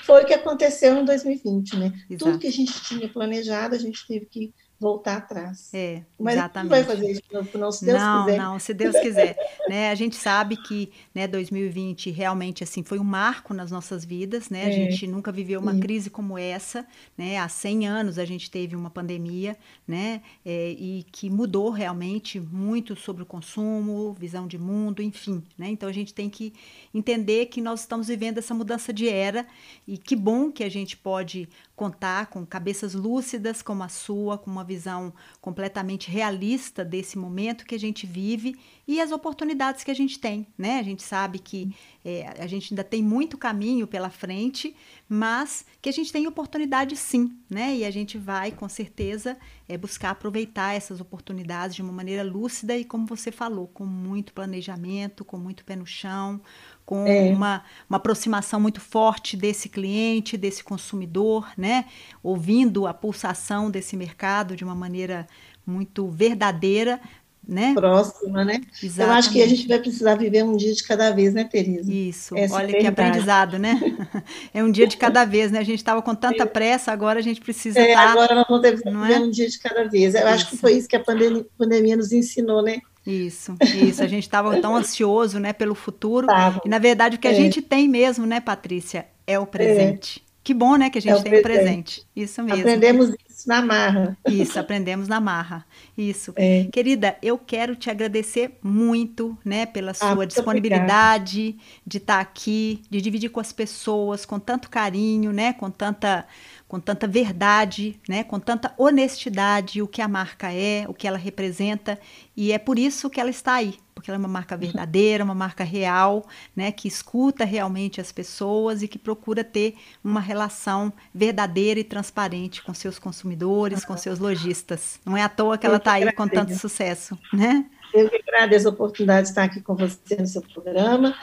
foi 0.04 0.22
o 0.22 0.26
que 0.26 0.34
aconteceu 0.34 0.98
em 0.98 1.04
2020, 1.04 1.76
né? 1.76 1.92
Exato. 2.08 2.24
Tudo 2.24 2.38
que 2.38 2.46
a 2.46 2.52
gente 2.52 2.82
tinha 2.82 3.08
planejado, 3.08 3.74
a 3.74 3.78
gente 3.78 4.06
teve 4.06 4.26
que 4.26 4.52
voltar 4.82 5.18
atrás. 5.18 5.70
É, 5.72 6.02
Mas 6.18 6.34
exatamente. 6.34 6.70
não 6.70 6.76
vai 6.76 6.84
fazer 6.84 7.10
isso, 7.12 7.22
não, 7.32 7.42
não, 7.60 7.72
se 7.72 7.84
Deus 7.86 7.98
não, 8.00 8.24
quiser. 8.24 8.38
não, 8.38 8.58
se 8.58 8.74
Deus 8.74 8.98
quiser. 8.98 9.36
né? 9.70 9.90
A 9.90 9.94
gente 9.94 10.16
sabe 10.16 10.56
que 10.56 10.90
né, 11.14 11.28
2020 11.28 12.10
realmente 12.10 12.64
assim 12.64 12.82
foi 12.82 12.98
um 12.98 13.04
marco 13.04 13.54
nas 13.54 13.70
nossas 13.70 14.04
vidas, 14.04 14.50
né? 14.50 14.64
A 14.64 14.68
É. 14.68 14.72
gente 14.72 15.06
nunca 15.06 15.30
viveu 15.30 15.60
uma 15.60 15.78
crise 15.78 16.10
como 16.10 16.36
essa, 16.36 16.84
né? 17.16 17.38
Há 17.38 17.48
100 17.48 17.86
anos 17.86 18.18
a 18.18 18.24
gente 18.24 18.50
teve 18.50 18.74
uma 18.74 18.90
pandemia, 18.90 19.56
né? 19.86 20.20
É, 20.44 20.70
e 20.70 21.06
que 21.12 21.30
mudou 21.30 21.70
realmente 21.70 22.40
muito 22.40 22.96
sobre 22.96 23.22
o 23.22 23.26
consumo, 23.26 24.12
visão 24.18 24.46
de 24.48 24.58
mundo, 24.58 25.00
enfim, 25.00 25.42
né? 25.56 25.68
Então 25.68 25.88
a 25.88 25.92
gente 25.92 26.12
tem 26.12 26.28
que 26.28 26.52
entender 26.92 27.46
que 27.46 27.60
nós 27.60 27.80
estamos 27.80 28.08
vivendo 28.08 28.38
essa 28.38 28.52
mudança 28.52 28.92
de 28.92 29.08
era 29.08 29.46
e 29.86 29.96
que 29.96 30.16
bom 30.16 30.50
que 30.50 30.64
a 30.64 30.68
gente 30.68 30.96
pode 30.96 31.48
contar 31.76 32.26
com 32.26 32.44
cabeças 32.46 32.94
lúcidas 32.94 33.60
como 33.62 33.82
a 33.82 33.88
sua, 33.88 34.38
com 34.38 34.50
uma 34.50 34.64
visão 34.72 35.12
completamente 35.40 36.10
realista 36.10 36.84
desse 36.84 37.18
momento 37.18 37.66
que 37.66 37.74
a 37.74 37.78
gente 37.78 38.06
vive 38.06 38.56
e 38.86 39.00
as 39.00 39.12
oportunidades 39.12 39.84
que 39.84 39.90
a 39.90 39.94
gente 39.94 40.18
tem, 40.18 40.46
né? 40.58 40.78
A 40.80 40.82
gente 40.82 41.02
sabe 41.02 41.38
que 41.38 41.74
é, 42.04 42.26
a 42.42 42.46
gente 42.48 42.72
ainda 42.74 42.82
tem 42.82 43.00
muito 43.02 43.38
caminho 43.38 43.86
pela 43.86 44.10
frente, 44.10 44.74
mas 45.08 45.64
que 45.80 45.88
a 45.88 45.92
gente 45.92 46.12
tem 46.12 46.26
oportunidade 46.26 46.96
sim, 46.96 47.32
né? 47.48 47.76
E 47.76 47.84
a 47.84 47.90
gente 47.92 48.18
vai 48.18 48.50
com 48.50 48.68
certeza 48.68 49.36
é, 49.68 49.78
buscar 49.78 50.10
aproveitar 50.10 50.74
essas 50.74 51.00
oportunidades 51.00 51.76
de 51.76 51.82
uma 51.82 51.92
maneira 51.92 52.24
lúcida 52.24 52.76
e 52.76 52.84
como 52.84 53.06
você 53.06 53.30
falou, 53.30 53.68
com 53.68 53.86
muito 53.86 54.32
planejamento, 54.32 55.24
com 55.24 55.38
muito 55.38 55.64
pé 55.64 55.76
no 55.76 55.86
chão, 55.86 56.40
com 56.84 57.06
É. 57.06 57.30
uma, 57.32 57.62
uma 57.88 57.98
aproximação 57.98 58.58
muito 58.60 58.80
forte 58.80 59.36
desse 59.36 59.68
cliente, 59.68 60.36
desse 60.36 60.64
consumidor, 60.64 61.48
né? 61.56 61.84
Ouvindo 62.20 62.86
a 62.88 62.92
pulsação 62.92 63.70
desse 63.70 63.96
mercado 63.96 64.56
de 64.56 64.64
uma 64.64 64.74
maneira 64.74 65.28
muito 65.64 66.08
verdadeira, 66.08 67.00
né? 67.46 67.74
Próxima, 67.74 68.44
né? 68.44 68.60
Eu 68.96 69.10
acho 69.10 69.30
que 69.32 69.42
a 69.42 69.46
gente 69.48 69.66
vai 69.66 69.78
precisar 69.78 70.14
viver 70.14 70.44
um 70.44 70.56
dia 70.56 70.72
de 70.72 70.82
cada 70.84 71.10
vez, 71.10 71.34
né, 71.34 71.44
Tereza? 71.44 71.92
Isso, 71.92 72.36
Essa 72.36 72.54
é 72.54 72.56
olha 72.56 72.66
que 72.68 72.72
verdade. 72.82 72.88
aprendizado, 73.10 73.58
né? 73.58 73.78
É 74.54 74.62
um 74.62 74.70
dia 74.70 74.86
de 74.86 74.96
cada 74.96 75.24
vez, 75.24 75.50
né? 75.50 75.58
A 75.58 75.64
gente 75.64 75.78
estava 75.78 76.00
com 76.02 76.14
tanta 76.14 76.46
pressa, 76.46 76.92
agora 76.92 77.18
a 77.18 77.22
gente 77.22 77.40
precisa 77.40 77.80
É, 77.80 77.90
estar. 77.90 78.10
agora 78.10 78.34
nós 78.34 78.46
vamos 78.48 78.62
ter 78.62 78.80
não 78.90 79.02
viver 79.02 79.14
é? 79.14 79.18
um 79.20 79.30
dia 79.30 79.48
de 79.48 79.58
cada 79.58 79.88
vez. 79.88 80.14
Eu 80.14 80.26
acho 80.28 80.46
que 80.48 80.52
Isso. 80.54 80.60
foi 80.60 80.72
isso 80.74 80.88
que 80.88 80.96
a 80.96 81.00
pandemia, 81.00 81.44
pandemia 81.58 81.96
nos 81.96 82.12
ensinou, 82.12 82.62
né? 82.62 82.78
Isso, 83.04 83.56
isso. 83.74 84.00
A 84.02 84.06
gente 84.06 84.22
estava 84.22 84.60
tão 84.60 84.76
ansioso, 84.76 85.40
né, 85.40 85.52
pelo 85.52 85.74
futuro. 85.74 86.26
Tava. 86.28 86.60
E 86.64 86.68
na 86.68 86.78
verdade 86.78 87.16
o 87.16 87.18
que 87.18 87.26
a 87.26 87.32
É. 87.32 87.34
gente 87.34 87.60
tem 87.60 87.88
mesmo, 87.88 88.24
né, 88.26 88.38
Patrícia, 88.40 89.06
é 89.26 89.38
o 89.38 89.46
presente. 89.46 90.22
Que 90.44 90.54
bom, 90.54 90.76
né, 90.76 90.90
que 90.90 90.98
a 90.98 91.00
gente 91.02 91.12
É 91.12 91.16
o 91.16 91.22
tem 91.22 91.34
o 91.38 91.42
presente. 91.42 92.00
presente. 92.02 92.06
Isso 92.14 92.42
mesmo. 92.42 92.60
Aprendemos 92.60 93.08
isso 93.08 93.16
na 93.46 93.62
marra. 93.62 94.16
Isso, 94.26 94.58
aprendemos 94.58 95.08
na 95.08 95.20
marra. 95.20 95.66
Isso. 95.96 96.32
É. 96.36 96.68
Querida, 96.72 97.16
eu 97.22 97.38
quero 97.38 97.76
te 97.76 97.90
agradecer 97.90 98.58
muito, 98.62 99.36
né, 99.44 99.66
pela 99.66 99.94
sua 99.94 100.24
Ah, 100.24 100.26
disponibilidade 100.26 101.56
de 101.86 101.98
estar 101.98 102.20
aqui, 102.20 102.82
de 102.90 103.00
dividir 103.00 103.30
com 103.30 103.40
as 103.40 103.52
pessoas 103.52 104.24
com 104.24 104.38
tanto 104.38 104.70
carinho, 104.70 105.32
né, 105.32 105.52
com 105.52 105.70
tanta 105.70 106.26
com 106.72 106.80
tanta 106.80 107.06
verdade, 107.06 108.00
né, 108.08 108.24
com 108.24 108.40
tanta 108.40 108.72
honestidade 108.78 109.82
o 109.82 109.86
que 109.86 110.00
a 110.00 110.08
marca 110.08 110.50
é, 110.50 110.86
o 110.88 110.94
que 110.94 111.06
ela 111.06 111.18
representa, 111.18 112.00
e 112.34 112.50
é 112.50 112.58
por 112.58 112.78
isso 112.78 113.10
que 113.10 113.20
ela 113.20 113.28
está 113.28 113.56
aí, 113.56 113.74
porque 113.94 114.10
ela 114.10 114.16
é 114.16 114.18
uma 114.18 114.26
marca 114.26 114.56
verdadeira, 114.56 115.22
uma 115.22 115.34
marca 115.34 115.64
real, 115.64 116.26
né, 116.56 116.72
que 116.72 116.88
escuta 116.88 117.44
realmente 117.44 118.00
as 118.00 118.10
pessoas 118.10 118.82
e 118.82 118.88
que 118.88 118.98
procura 118.98 119.44
ter 119.44 119.74
uma 120.02 120.18
relação 120.18 120.90
verdadeira 121.14 121.78
e 121.78 121.84
transparente 121.84 122.62
com 122.62 122.72
seus 122.72 122.98
consumidores, 122.98 123.84
com 123.84 123.94
seus 123.94 124.18
lojistas. 124.18 124.98
Não 125.04 125.14
é 125.14 125.22
à 125.22 125.28
toa 125.28 125.58
que 125.58 125.66
ela 125.66 125.76
está 125.76 125.92
aí 125.92 126.10
com 126.12 126.26
tanto 126.26 126.54
sucesso, 126.54 127.18
né? 127.34 127.66
Eu 127.92 128.08
que 128.08 128.16
agradeço 128.16 128.66
a 128.66 128.70
oportunidade 128.70 129.24
de 129.24 129.28
estar 129.28 129.42
aqui 129.42 129.60
com 129.60 129.76
você 129.76 130.16
no 130.16 130.26
seu 130.26 130.40
programa, 130.40 131.14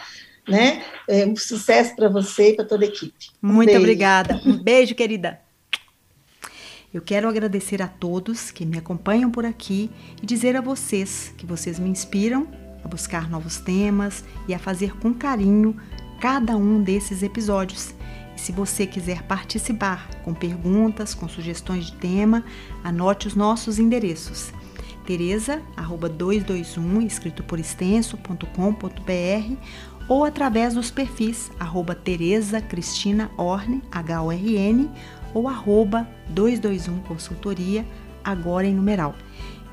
né? 0.49 0.83
É, 1.07 1.25
um 1.25 1.35
sucesso 1.35 1.95
para 1.95 2.09
você 2.09 2.51
e 2.51 2.55
para 2.55 2.65
toda 2.65 2.85
a 2.85 2.87
equipe. 2.87 3.29
Um 3.41 3.53
Muito 3.53 3.67
beijo. 3.67 3.79
obrigada. 3.81 4.41
Um 4.45 4.57
beijo, 4.57 4.95
querida. 4.95 5.39
Eu 6.91 7.01
quero 7.01 7.29
agradecer 7.29 7.81
a 7.81 7.87
todos 7.87 8.49
que 8.49 8.65
me 8.65 8.77
acompanham 8.77 9.29
por 9.29 9.45
aqui 9.45 9.91
e 10.21 10.25
dizer 10.25 10.55
a 10.55 10.61
vocês 10.61 11.31
que 11.37 11.45
vocês 11.45 11.77
me 11.77 11.87
inspiram 11.87 12.47
a 12.83 12.87
buscar 12.87 13.29
novos 13.29 13.57
temas 13.57 14.23
e 14.47 14.53
a 14.53 14.59
fazer 14.59 14.97
com 14.97 15.13
carinho 15.13 15.79
cada 16.19 16.55
um 16.57 16.81
desses 16.81 17.21
episódios. 17.21 17.93
E 18.35 18.39
se 18.39 18.51
você 18.51 18.87
quiser 18.87 19.23
participar 19.23 20.09
com 20.23 20.33
perguntas, 20.33 21.13
com 21.13 21.27
sugestões 21.27 21.85
de 21.85 21.93
tema, 21.93 22.43
anote 22.83 23.27
os 23.27 23.35
nossos 23.35 23.77
endereços. 23.79 24.51
Tereza, 25.05 25.61
arroba 25.75 26.07
221, 26.07 27.01
escrito 27.01 27.43
por 27.43 27.59
extenso.com.br 27.59 29.55
ou 30.09 30.25
através 30.25 30.73
dos 30.73 30.89
perfis 30.89 31.51
arroba 31.59 31.93
Tereza 31.93 32.59
Cristina 32.59 33.29
Orne, 33.37 33.83
H-O-R-N, 33.91 34.89
ou 35.33 35.47
arroba 35.47 36.09
221 36.29 36.99
Consultoria, 37.01 37.85
agora 38.23 38.65
em 38.65 38.73
numeral. 38.73 39.13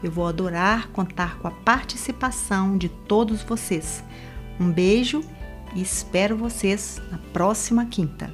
Eu 0.02 0.12
vou 0.12 0.26
adorar 0.26 0.88
contar 0.88 1.38
com 1.38 1.48
a 1.48 1.50
participação 1.50 2.76
de 2.76 2.90
todos 2.90 3.42
vocês. 3.42 4.04
Um 4.60 4.70
beijo 4.70 5.22
e 5.74 5.80
espero 5.80 6.36
vocês 6.36 7.00
na 7.10 7.18
próxima 7.32 7.86
quinta. 7.86 8.30